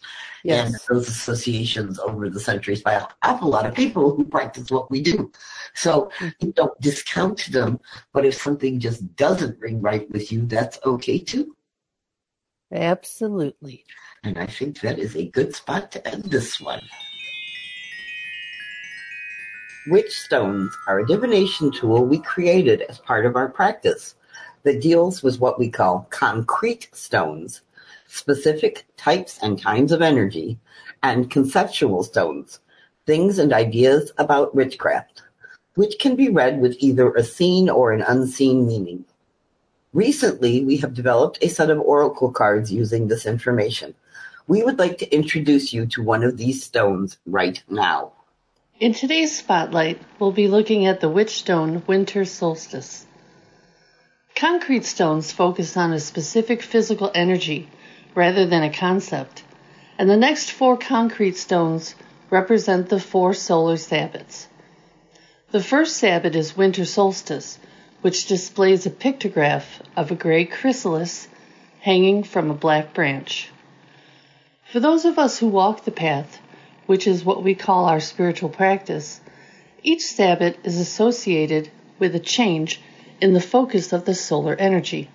and 0.46 0.76
those 0.90 1.08
associations 1.08 2.00
over 2.00 2.30
the 2.30 2.40
centuries 2.40 2.82
by 2.82 2.94
an 2.96 3.06
awful 3.24 3.50
lot 3.50 3.66
of 3.66 3.76
people 3.76 4.16
who 4.16 4.24
practice 4.24 4.72
what 4.72 4.90
we 4.90 5.02
do. 5.02 5.32
So 5.76 6.10
you 6.40 6.54
don't 6.54 6.80
discount 6.82 7.52
them, 7.52 7.80
but 8.13 8.26
if 8.26 8.42
something 8.42 8.80
just 8.80 9.16
doesn't 9.16 9.60
ring 9.60 9.82
right 9.82 10.10
with 10.12 10.32
you, 10.32 10.46
that's 10.46 10.80
okay 10.86 11.20
too. 11.20 11.57
Absolutely. 12.71 13.86
And 14.23 14.38
I 14.38 14.45
think 14.45 14.82
that 14.82 14.99
is 14.99 15.15
a 15.15 15.27
good 15.27 15.56
spot 15.56 15.91
to 15.93 16.08
end 16.08 16.25
this 16.25 16.60
one. 16.60 16.82
Witch 19.88 20.12
stones 20.12 20.75
are 20.88 20.99
a 20.99 21.08
divination 21.08 21.71
tool 21.71 22.03
we 22.03 22.19
created 22.19 22.82
as 22.89 22.99
part 22.99 23.25
of 23.25 23.38
our 23.38 23.47
practice 23.47 24.15
that 24.63 24.82
deals 24.82 25.23
with 25.23 25.39
what 25.39 25.58
we 25.58 25.69
call 25.69 26.08
concrete 26.10 26.89
stones, 26.91 27.62
specific 28.06 28.86
types 28.97 29.39
and 29.41 29.63
kinds 29.63 29.93
of 29.93 30.01
energy, 30.01 30.60
and 31.03 31.32
conceptual 31.32 32.03
stones, 32.03 32.60
things 33.06 33.39
and 33.39 33.53
ideas 33.53 34.12
about 34.17 34.53
witchcraft, 34.53 35.23
which 35.75 35.99
can 35.99 36.17
be 36.17 36.27
read 36.27 36.60
with 36.60 36.75
either 36.80 37.13
a 37.13 37.23
seen 37.23 37.69
or 37.69 37.93
an 37.93 38.01
unseen 38.01 38.67
meaning. 38.67 39.06
Recently, 39.97 40.63
we 40.63 40.77
have 40.77 40.93
developed 40.93 41.39
a 41.41 41.47
set 41.47 41.71
of 41.71 41.79
oracle 41.79 42.31
cards 42.31 42.71
using 42.71 43.07
this 43.07 43.25
information. 43.25 43.95
We 44.45 44.62
would 44.62 44.77
like 44.77 44.99
to 44.99 45.12
introduce 45.12 45.73
you 45.73 45.88
to 45.88 46.03
one 46.03 46.23
of 46.23 46.38
these 46.38 46.62
stones 46.63 47.17
right 47.25 47.63
now. 47.67 48.12
In 48.79 48.93
today's 48.93 49.36
spotlight, 49.36 49.99
we'll 50.19 50.31
be 50.31 50.47
looking 50.47 50.86
at 50.86 50.99
the 50.99 51.10
Witchstone 51.10 51.81
Winter 51.88 52.25
Solstice. 52.25 53.07
Concrete 54.36 54.86
stones 54.86 55.31
focus 55.31 55.75
on 55.75 55.93
a 55.93 55.99
specific 55.99 56.62
physical 56.62 57.10
energy 57.15 57.67
rather 58.13 58.45
than 58.45 58.62
a 58.62 58.71
concept, 58.71 59.41
and 59.97 60.07
the 60.07 60.15
next 60.15 60.51
four 60.51 60.77
concrete 60.77 61.38
stones 61.38 61.95
represent 62.29 62.89
the 62.89 62.99
four 62.99 63.33
solar 63.33 63.77
sabbats. 63.77 64.45
The 65.49 65.63
first 65.63 65.97
sabbat 65.97 66.36
is 66.36 66.55
winter 66.55 66.86
solstice, 66.86 67.57
which 68.08 68.28
displays 68.28 68.86
a 68.86 68.89
pictograph 68.89 69.65
of 69.98 70.12
a 70.12 70.15
gray 70.15 70.46
chrysalis 70.46 71.28
hanging 71.82 72.24
from 72.24 72.50
a 72.50 72.54
black 72.54 72.93
branch. 72.93 73.50
For 74.72 74.80
those 74.80 75.04
of 75.04 75.20
us 75.20 75.38
who 75.38 75.48
walk 75.48 75.84
the 75.84 75.91
path, 75.91 76.39
which 76.86 77.06
is 77.06 77.26
what 77.26 77.43
we 77.43 77.54
call 77.54 77.84
our 77.84 78.00
spiritual 78.00 78.48
practice, 78.48 79.20
each 79.84 80.04
sabbat 80.04 80.56
is 80.63 80.80
associated 80.80 81.70
with 82.00 82.15
a 82.15 82.20
change 82.20 82.80
in 83.20 83.34
the 83.34 83.41
focus 83.41 83.91
of 83.91 84.06
the 84.06 84.15
solar 84.15 84.56
energy. 84.56 85.10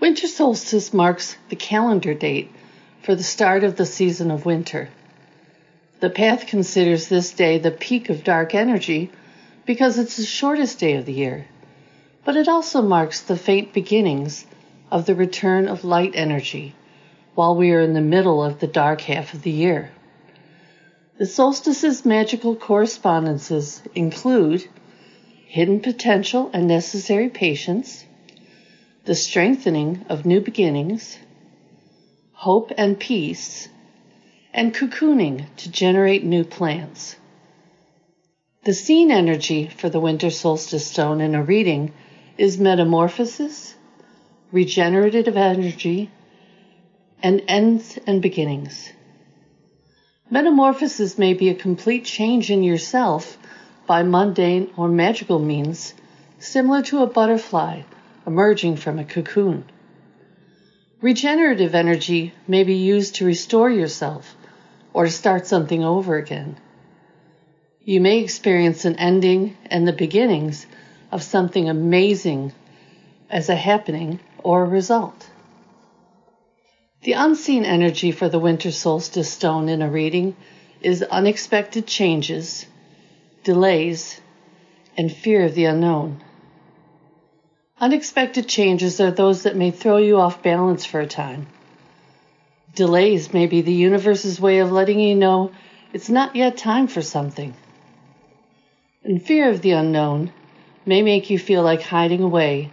Winter 0.00 0.26
solstice 0.26 0.92
marks 0.92 1.36
the 1.48 1.54
calendar 1.54 2.12
date 2.12 2.50
for 3.02 3.14
the 3.14 3.22
start 3.22 3.62
of 3.62 3.76
the 3.76 3.86
season 3.86 4.32
of 4.32 4.44
winter. 4.44 4.88
The 6.00 6.10
path 6.10 6.48
considers 6.48 7.06
this 7.06 7.30
day 7.30 7.58
the 7.58 7.70
peak 7.70 8.08
of 8.08 8.24
dark 8.24 8.52
energy 8.52 9.12
because 9.64 9.96
it's 9.96 10.16
the 10.16 10.24
shortest 10.24 10.80
day 10.80 10.94
of 10.94 11.06
the 11.06 11.12
year, 11.12 11.46
but 12.24 12.36
it 12.36 12.48
also 12.48 12.82
marks 12.82 13.20
the 13.20 13.36
faint 13.36 13.72
beginnings 13.72 14.46
of 14.90 15.06
the 15.06 15.14
return 15.14 15.68
of 15.68 15.84
light 15.84 16.12
energy 16.14 16.74
while 17.34 17.56
we 17.56 17.72
are 17.72 17.80
in 17.80 17.94
the 17.94 18.00
middle 18.00 18.42
of 18.42 18.60
the 18.60 18.66
dark 18.66 19.00
half 19.00 19.34
of 19.34 19.42
the 19.42 19.50
year. 19.50 19.90
The 21.18 21.26
solstice's 21.26 22.04
magical 22.04 22.56
correspondences 22.56 23.82
include 23.94 24.66
hidden 25.46 25.80
potential 25.80 26.50
and 26.52 26.66
necessary 26.66 27.28
patience, 27.28 28.04
the 29.04 29.14
strengthening 29.14 30.04
of 30.08 30.24
new 30.24 30.40
beginnings, 30.40 31.18
hope 32.32 32.72
and 32.76 32.98
peace, 32.98 33.68
and 34.52 34.74
cocooning 34.74 35.46
to 35.56 35.70
generate 35.70 36.24
new 36.24 36.44
plants. 36.44 37.16
The 38.64 38.74
scene 38.74 39.10
energy 39.10 39.68
for 39.68 39.88
the 39.88 40.00
winter 40.00 40.30
solstice 40.30 40.86
stone 40.86 41.20
in 41.20 41.34
a 41.34 41.42
reading 41.42 41.92
is 42.38 42.58
metamorphosis, 42.58 43.74
regenerative 44.50 45.36
energy, 45.36 46.10
and 47.22 47.42
ends 47.48 47.98
and 48.06 48.20
beginnings. 48.20 48.90
Metamorphosis 50.30 51.18
may 51.18 51.34
be 51.34 51.50
a 51.50 51.54
complete 51.54 52.04
change 52.04 52.50
in 52.50 52.62
yourself 52.62 53.38
by 53.86 54.02
mundane 54.02 54.70
or 54.76 54.88
magical 54.88 55.38
means, 55.38 55.94
similar 56.38 56.82
to 56.82 57.02
a 57.02 57.06
butterfly 57.06 57.82
emerging 58.26 58.76
from 58.76 58.98
a 58.98 59.04
cocoon. 59.04 59.64
Regenerative 61.00 61.74
energy 61.74 62.32
may 62.46 62.62
be 62.64 62.76
used 62.76 63.16
to 63.16 63.24
restore 63.24 63.70
yourself 63.70 64.36
or 64.92 65.04
to 65.04 65.10
start 65.10 65.46
something 65.46 65.84
over 65.84 66.16
again. 66.16 66.56
You 67.84 68.00
may 68.00 68.20
experience 68.20 68.84
an 68.84 68.96
ending 68.96 69.56
and 69.66 69.86
the 69.86 69.92
beginnings 69.92 70.66
of 71.12 71.22
something 71.22 71.68
amazing 71.68 72.52
as 73.30 73.48
a 73.48 73.54
happening 73.54 74.18
or 74.42 74.64
a 74.64 74.68
result. 74.68 75.28
The 77.02 77.12
unseen 77.12 77.64
energy 77.64 78.12
for 78.12 78.28
the 78.28 78.38
winter 78.38 78.70
solstice 78.70 79.30
stone 79.30 79.68
in 79.68 79.82
a 79.82 79.90
reading 79.90 80.34
is 80.80 81.02
unexpected 81.02 81.86
changes, 81.86 82.66
delays, 83.44 84.20
and 84.96 85.12
fear 85.12 85.44
of 85.44 85.54
the 85.54 85.66
unknown. 85.66 86.22
Unexpected 87.80 88.48
changes 88.48 89.00
are 89.00 89.10
those 89.10 89.42
that 89.42 89.56
may 89.56 89.70
throw 89.70 89.98
you 89.98 90.18
off 90.18 90.42
balance 90.42 90.84
for 90.84 91.00
a 91.00 91.06
time. 91.06 91.46
Delays 92.74 93.34
may 93.34 93.46
be 93.46 93.60
the 93.60 93.72
universe's 93.72 94.40
way 94.40 94.60
of 94.60 94.72
letting 94.72 95.00
you 95.00 95.14
know 95.14 95.50
it's 95.92 96.08
not 96.08 96.36
yet 96.36 96.56
time 96.56 96.86
for 96.86 97.02
something. 97.02 97.54
And 99.04 99.22
fear 99.22 99.50
of 99.50 99.60
the 99.60 99.72
unknown 99.72 100.32
may 100.84 101.02
make 101.02 101.30
you 101.30 101.38
feel 101.38 101.62
like 101.62 101.82
hiding 101.82 102.22
away, 102.22 102.70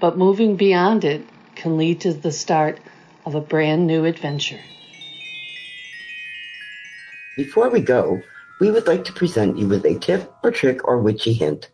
but 0.00 0.18
moving 0.18 0.56
beyond 0.56 1.04
it 1.04 1.22
can 1.54 1.76
lead 1.76 2.00
to 2.00 2.12
the 2.12 2.32
start 2.32 2.78
of 3.26 3.34
a 3.34 3.40
brand 3.40 3.86
new 3.86 4.04
adventure. 4.04 4.60
Before 7.36 7.68
we 7.68 7.80
go, 7.80 8.20
we 8.60 8.70
would 8.70 8.86
like 8.86 9.04
to 9.04 9.12
present 9.12 9.58
you 9.58 9.66
with 9.66 9.84
a 9.84 9.98
tip 9.98 10.32
or 10.42 10.50
trick 10.50 10.86
or 10.86 11.00
witchy 11.00 11.32
hint. 11.32 11.70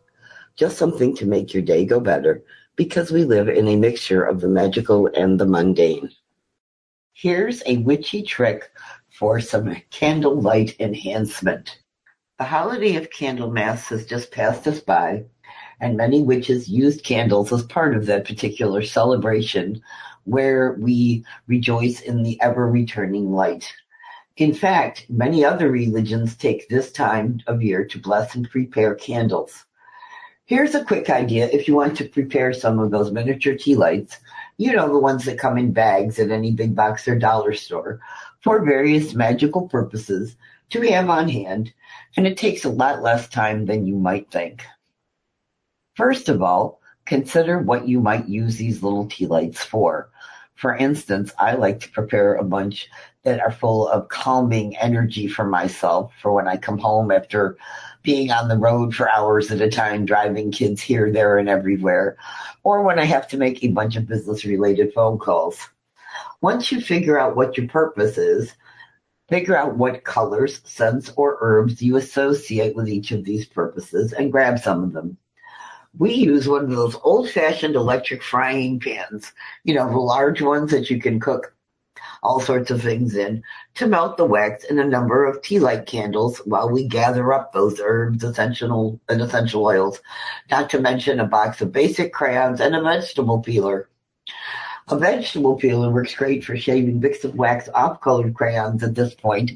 Just 0.57 0.79
something 0.79 1.15
to 1.17 1.27
make 1.27 1.53
your 1.53 1.63
day 1.63 1.85
go 1.85 2.01
better 2.01 2.43
because 2.77 3.11
we 3.11 3.25
live 3.25 3.49
in 3.49 3.69
a 3.69 3.77
mixture 3.77 4.25
of 4.25 4.41
the 4.41 4.49
magical 4.49 5.07
and 5.15 5.39
the 5.39 5.47
mundane. 5.47 6.11
Here's 7.13 7.63
a 7.67 7.77
witchy 7.79 8.23
trick 8.23 8.71
for 9.11 9.41
some 9.41 9.77
candlelight 9.91 10.81
enhancement. 10.81 11.79
The 12.39 12.45
holiday 12.45 12.97
of 12.97 13.11
Candlemas 13.11 13.89
has 13.89 14.07
just 14.07 14.31
passed 14.31 14.67
us 14.67 14.81
by, 14.81 15.27
and 15.81 15.97
many 15.97 16.23
witches 16.23 16.69
used 16.69 17.05
candles 17.05 17.53
as 17.53 17.63
part 17.65 17.97
of 17.97 18.07
that 18.07 18.27
particular 18.27 18.83
celebration 18.83 19.83
where 20.25 20.75
we 20.79 21.25
rejoice 21.47 22.01
in 22.01 22.23
the 22.23 22.41
ever 22.41 22.71
returning 22.71 23.33
light. 23.33 23.73
In 24.37 24.55
fact, 24.55 25.07
many 25.09 25.45
other 25.45 25.71
religions 25.71 26.37
take 26.37 26.69
this 26.69 26.93
time 26.93 27.41
of 27.47 27.63
year 27.63 27.85
to 27.85 27.99
bless 27.99 28.35
and 28.35 28.49
prepare 28.49 28.95
candles. 28.95 29.65
Here's 30.47 30.75
a 30.75 30.85
quick 30.85 31.09
idea 31.11 31.49
if 31.49 31.69
you 31.69 31.77
want 31.77 31.97
to 31.99 32.09
prepare 32.09 32.53
some 32.53 32.79
of 32.79 32.91
those 32.91 33.13
miniature 33.13 33.55
tea 33.55 33.77
lights, 33.77 34.19
you 34.57 34.73
know, 34.73 34.89
the 34.89 34.99
ones 34.99 35.25
that 35.25 35.39
come 35.39 35.57
in 35.57 35.73
bags 35.73 36.19
at 36.19 36.31
any 36.31 36.53
big 36.53 36.75
box 36.75 37.07
or 37.07 37.19
dollar 37.19 37.55
store, 37.55 38.01
for 38.41 38.65
various 38.65 39.15
magical 39.15 39.69
purposes 39.69 40.37
to 40.71 40.81
have 40.83 41.09
on 41.09 41.29
hand, 41.29 41.73
and 42.17 42.27
it 42.27 42.37
takes 42.37 42.65
a 42.65 42.69
lot 42.69 43.03
less 43.03 43.29
time 43.29 43.67
than 43.67 43.87
you 43.87 43.95
might 43.95 44.31
think. 44.31 44.65
First 45.95 46.29
of 46.29 46.43
all, 46.43 46.81
consider 47.05 47.59
what 47.59 47.89
you 47.89 48.01
might 48.01 48.29
use 48.29 48.57
these 48.57 48.83
little 48.83 49.07
tea 49.07 49.27
lights 49.27 49.65
for. 49.65 50.11
For 50.55 50.77
instance, 50.77 51.33
I 51.39 51.55
like 51.55 51.81
to 51.81 51.91
prepare 51.91 52.35
a 52.35 52.45
bunch 52.45 52.89
that 53.25 53.41
are 53.41 53.51
full 53.51 53.89
of 53.89 54.09
calming 54.09 54.77
energy 54.77 55.27
for 55.27 55.45
myself 55.45 56.13
for 56.21 56.33
when 56.33 56.47
I 56.47 56.57
come 56.57 56.79
home 56.79 57.11
after 57.11 57.57
being 58.03 58.31
on 58.31 58.49
the 58.49 58.59
road 58.59 58.95
for 58.95 59.11
hours 59.11 59.51
at 59.51 59.61
a 59.61 59.71
time, 59.71 60.05
driving 60.05 60.53
kids 60.53 60.81
here, 60.81 61.11
there, 61.11 61.39
and 61.39 61.49
everywhere, 61.49 62.17
or 62.63 62.83
when 62.83 62.99
I 62.99 63.05
have 63.05 63.27
to 63.29 63.37
make 63.37 63.63
a 63.65 63.69
bunch 63.69 63.97
of 63.97 64.07
business 64.07 64.45
related 64.45 64.93
phone 64.93 65.19
calls. 65.19 65.59
Once 66.41 66.71
you 66.71 66.81
figure 66.81 67.19
out 67.19 67.37
what 67.37 67.57
your 67.57 67.69
purpose 67.69 68.17
is, 68.17 68.55
figure 69.29 69.57
out 69.57 69.77
what 69.77 70.05
colors, 70.05 70.61
scents, 70.65 71.11
or 71.17 71.39
herbs 71.41 71.83
you 71.83 71.97
associate 71.97 72.75
with 72.77 72.89
each 72.89 73.13
of 73.13 73.25
these 73.25 73.47
purposes 73.47 74.13
and 74.13 74.33
grab 74.33 74.59
some 74.59 74.83
of 74.83 74.93
them. 74.93 75.17
We 75.99 76.15
use 76.15 76.49
one 76.49 76.65
of 76.65 76.71
those 76.71 76.97
old 77.03 77.31
fashioned 77.31 77.75
electric 77.75 78.23
frying 78.23 78.81
pans, 78.81 79.33
you 79.65 79.75
know, 79.75 79.89
the 79.89 79.99
large 79.99 80.41
ones 80.41 80.71
that 80.71 80.91
you 80.91 81.01
can 81.01 81.21
cook 81.21 81.55
all 82.23 82.41
sorts 82.41 82.71
of 82.71 82.83
things 82.83 83.17
in 83.17 83.43
to 83.75 83.87
melt 83.87 84.17
the 84.17 84.25
wax 84.25 84.65
in 84.65 84.79
a 84.79 84.85
number 84.85 85.25
of 85.25 85.41
tea 85.43 85.59
light 85.59 85.87
candles 85.87 86.39
while 86.45 86.71
we 86.71 86.87
gather 86.87 87.33
up 87.33 87.53
those 87.53 87.81
herbs, 87.81 88.23
essential 88.23 89.01
and 89.09 89.21
essential 89.21 89.65
oils, 89.65 90.01
not 90.51 90.71
to 90.71 90.81
mention 90.81 91.21
a 91.21 91.27
box 91.27 91.61
of 91.61 91.73
basic 91.73 92.13
crayons 92.13 92.61
and 92.61 92.77
a 92.77 92.83
vegetable 92.83 93.41
peeler. 93.41 93.89
A 94.89 94.99
vegetable 94.99 95.57
peeler 95.57 95.91
works 95.91 96.15
great 96.15 96.45
for 96.45 96.57
shaving 96.57 96.99
bits 96.99 97.25
of 97.25 97.37
wax 97.37 97.69
off 97.75 98.01
colored 98.01 98.35
crayons 98.35 98.83
at 98.83 98.95
this 98.95 99.15
point 99.15 99.53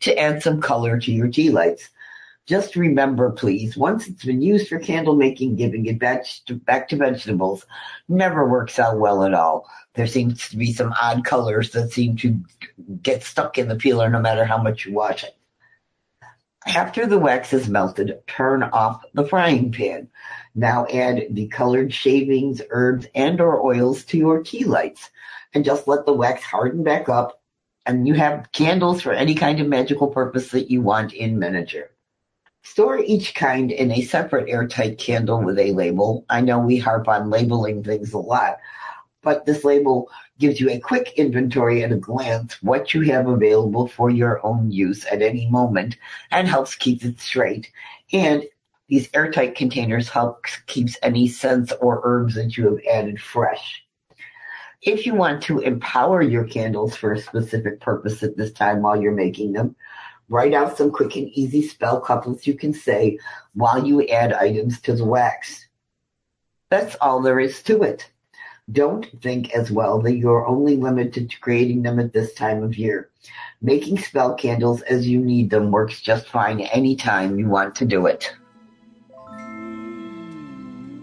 to 0.00 0.18
add 0.18 0.42
some 0.42 0.60
color 0.60 0.98
to 0.98 1.12
your 1.12 1.28
tea 1.28 1.50
lights. 1.50 1.90
Just 2.48 2.76
remember, 2.76 3.30
please, 3.30 3.76
once 3.76 4.08
it's 4.08 4.24
been 4.24 4.40
used 4.40 4.68
for 4.68 4.78
candle 4.78 5.14
making, 5.14 5.56
giving 5.56 5.84
it 5.84 5.98
back 5.98 6.24
to, 6.46 6.54
back 6.54 6.88
to 6.88 6.96
vegetables 6.96 7.66
never 8.08 8.48
works 8.48 8.78
out 8.78 8.98
well 8.98 9.22
at 9.22 9.34
all. 9.34 9.68
There 9.92 10.06
seems 10.06 10.48
to 10.48 10.56
be 10.56 10.72
some 10.72 10.94
odd 10.98 11.26
colors 11.26 11.72
that 11.72 11.92
seem 11.92 12.16
to 12.16 12.40
get 13.02 13.22
stuck 13.22 13.58
in 13.58 13.68
the 13.68 13.76
peeler 13.76 14.08
no 14.08 14.18
matter 14.18 14.46
how 14.46 14.56
much 14.56 14.86
you 14.86 14.94
wash 14.94 15.24
it. 15.24 15.36
After 16.66 17.04
the 17.04 17.18
wax 17.18 17.52
is 17.52 17.68
melted, 17.68 18.18
turn 18.26 18.62
off 18.62 19.04
the 19.12 19.26
frying 19.26 19.70
pan. 19.70 20.08
Now 20.54 20.86
add 20.86 21.26
the 21.28 21.48
colored 21.48 21.92
shavings, 21.92 22.62
herbs, 22.70 23.06
and 23.14 23.42
or 23.42 23.60
oils 23.60 24.04
to 24.04 24.16
your 24.16 24.42
tea 24.42 24.64
lights 24.64 25.10
and 25.52 25.66
just 25.66 25.86
let 25.86 26.06
the 26.06 26.14
wax 26.14 26.42
harden 26.44 26.82
back 26.82 27.10
up 27.10 27.42
and 27.84 28.08
you 28.08 28.14
have 28.14 28.50
candles 28.52 29.02
for 29.02 29.12
any 29.12 29.34
kind 29.34 29.60
of 29.60 29.66
magical 29.66 30.08
purpose 30.08 30.48
that 30.52 30.70
you 30.70 30.80
want 30.80 31.12
in 31.12 31.38
miniature. 31.38 31.90
Store 32.70 32.98
each 32.98 33.34
kind 33.34 33.72
in 33.72 33.90
a 33.90 34.02
separate 34.02 34.48
airtight 34.48 34.98
candle 34.98 35.42
with 35.42 35.58
a 35.58 35.72
label. 35.72 36.24
I 36.28 36.42
know 36.42 36.58
we 36.58 36.78
harp 36.78 37.08
on 37.08 37.30
labeling 37.30 37.82
things 37.82 38.12
a 38.12 38.18
lot, 38.18 38.58
but 39.22 39.46
this 39.46 39.64
label 39.64 40.10
gives 40.38 40.60
you 40.60 40.70
a 40.70 40.78
quick 40.78 41.14
inventory 41.16 41.82
at 41.82 41.92
a 41.92 41.96
glance 41.96 42.62
what 42.62 42.92
you 42.92 43.00
have 43.02 43.26
available 43.26 43.88
for 43.88 44.10
your 44.10 44.44
own 44.46 44.70
use 44.70 45.06
at 45.06 45.22
any 45.22 45.48
moment 45.50 45.96
and 46.30 46.46
helps 46.46 46.74
keep 46.76 47.04
it 47.04 47.18
straight. 47.18 47.72
And 48.12 48.44
These 48.88 49.10
airtight 49.12 49.54
containers 49.54 50.08
help 50.08 50.46
keeps 50.66 50.96
any 51.02 51.28
scents 51.28 51.72
or 51.80 52.00
herbs 52.04 52.34
that 52.36 52.56
you 52.56 52.64
have 52.66 52.80
added 52.90 53.20
fresh. 53.20 53.84
If 54.80 55.04
you 55.04 55.14
want 55.14 55.42
to 55.42 55.58
empower 55.58 56.22
your 56.22 56.44
candles 56.44 56.96
for 56.96 57.12
a 57.12 57.20
specific 57.20 57.80
purpose 57.80 58.22
at 58.22 58.36
this 58.36 58.52
time 58.52 58.80
while 58.80 59.00
you're 59.00 59.12
making 59.12 59.52
them, 59.52 59.76
write 60.28 60.54
out 60.54 60.76
some 60.76 60.90
quick 60.90 61.16
and 61.16 61.28
easy 61.30 61.62
spell 61.62 62.00
couplets 62.00 62.46
you 62.46 62.54
can 62.54 62.72
say 62.72 63.18
while 63.54 63.84
you 63.84 64.06
add 64.08 64.32
items 64.32 64.80
to 64.82 64.94
the 64.94 65.04
wax. 65.04 65.68
That's 66.70 66.96
all 67.00 67.20
there 67.20 67.40
is 67.40 67.62
to 67.64 67.82
it. 67.82 68.10
Don't 68.70 69.06
think 69.22 69.54
as 69.54 69.70
well 69.70 70.00
that 70.02 70.16
you're 70.16 70.46
only 70.46 70.76
limited 70.76 71.30
to 71.30 71.40
creating 71.40 71.82
them 71.82 71.98
at 71.98 72.12
this 72.12 72.34
time 72.34 72.62
of 72.62 72.76
year. 72.76 73.08
Making 73.62 73.98
spell 73.98 74.34
candles 74.34 74.82
as 74.82 75.08
you 75.08 75.20
need 75.20 75.48
them 75.48 75.70
works 75.70 76.02
just 76.02 76.28
fine 76.28 76.60
anytime 76.60 77.38
you 77.38 77.48
want 77.48 77.74
to 77.76 77.86
do 77.86 78.06
it. 78.06 78.30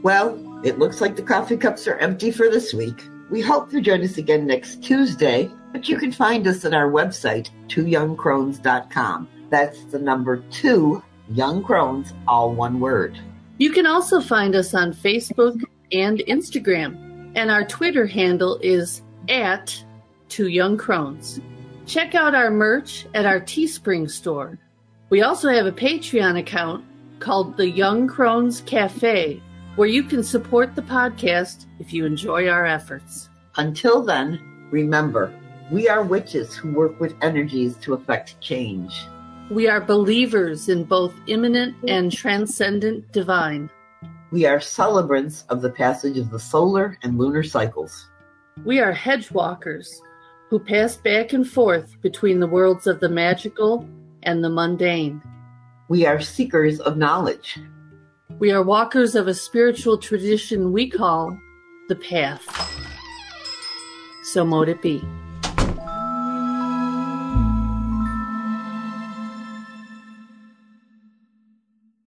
Well, 0.04 0.40
it 0.64 0.78
looks 0.78 1.02
like 1.02 1.16
the 1.16 1.24
coffee 1.24 1.58
cups 1.58 1.88
are 1.88 1.98
empty 1.98 2.30
for 2.30 2.52
this 2.52 2.74
week. 2.76 3.04
We 3.32 3.42
hope 3.42 3.74
you 3.74 3.82
join 3.82 4.04
us 4.04 4.20
again 4.20 4.46
next 4.46 4.84
Tuesday, 4.84 5.50
but 5.76 5.90
you 5.90 5.98
can 5.98 6.10
find 6.14 6.48
us 6.48 6.64
at 6.64 6.74
our 6.74 6.90
website, 6.90 7.50
twoyoungcrones.com. 7.68 9.28
That's 9.50 9.84
the 9.84 10.00
number 10.00 10.38
two, 10.50 11.04
Young 11.28 11.62
Crones, 11.62 12.14
all 12.30 12.54
one 12.54 12.80
word. 12.80 13.20
You 13.58 13.72
can 13.72 13.86
also 13.86 14.22
find 14.22 14.56
us 14.56 14.74
on 14.74 14.94
Facebook 14.94 15.62
and 15.92 16.20
Instagram, 16.30 17.30
and 17.36 17.52
our 17.52 17.66
Twitter 17.66 18.06
handle 18.06 18.58
is 18.64 19.02
at 19.28 19.84
Two 20.30 20.48
Young 20.48 20.78
Crones. 20.78 21.42
Check 21.86 22.16
out 22.16 22.34
our 22.34 22.50
merch 22.50 23.06
at 23.14 23.26
our 23.26 23.42
Teespring 23.42 24.10
store. 24.10 24.58
We 25.10 25.24
also 25.24 25.50
have 25.50 25.66
a 25.66 25.74
Patreon 25.74 26.40
account 26.40 26.86
called 27.20 27.58
the 27.58 27.70
Young 27.70 28.08
Crones 28.08 28.62
Cafe, 28.62 29.44
where 29.76 29.90
you 29.90 30.04
can 30.04 30.24
support 30.24 30.74
the 30.74 30.84
podcast 30.84 31.66
if 31.80 31.92
you 31.92 32.06
enjoy 32.06 32.48
our 32.48 32.66
efforts. 32.66 33.28
Until 33.58 34.02
then, 34.02 34.40
remember, 34.72 35.34
we 35.72 35.90
are 35.90 36.04
witches 36.04 36.56
who 36.56 36.72
work 36.72 37.00
with 37.00 37.16
energies 37.24 37.76
to 37.78 37.94
effect 37.94 38.40
change. 38.40 39.08
We 39.50 39.68
are 39.68 39.82
believers 39.82 40.70
in 40.70 40.84
both 40.84 41.14
immanent 41.28 41.76
and 41.88 42.12
transcendent 42.12 43.12
divine. 43.12 43.70
We 44.32 44.46
are 44.46 44.60
celebrants 44.60 45.44
of 45.50 45.62
the 45.62 45.72
passage 45.72 46.18
of 46.18 46.30
the 46.30 46.40
solar 46.40 46.98
and 47.04 47.18
lunar 47.18 47.44
cycles. 47.44 48.10
We 48.64 48.80
are 48.80 48.92
hedge 48.92 49.32
walkers 49.32 50.02
who 50.50 50.60
pass 50.60 50.96
back 50.96 51.34
and 51.34 51.48
forth 51.48 52.00
between 52.02 52.40
the 52.40 52.48
worlds 52.48 52.86
of 52.86 53.00
the 53.00 53.10
magical 53.10 53.88
and 54.24 54.44
the 54.44 54.50
mundane. 54.50 55.22
We 55.90 56.06
are 56.06 56.20
seekers 56.20 56.80
of 56.80 56.98
knowledge. 56.98 57.60
We 58.38 58.52
are 58.52 58.62
walkers 58.62 59.16
of 59.16 59.28
a 59.28 59.34
spiritual 59.34 59.98
tradition 59.98 60.72
we 60.72 60.90
call 60.90 61.38
the 61.88 61.96
path. 61.96 62.44
So 64.24 64.46
mote 64.46 64.70
it 64.70 64.82
be. 64.82 65.04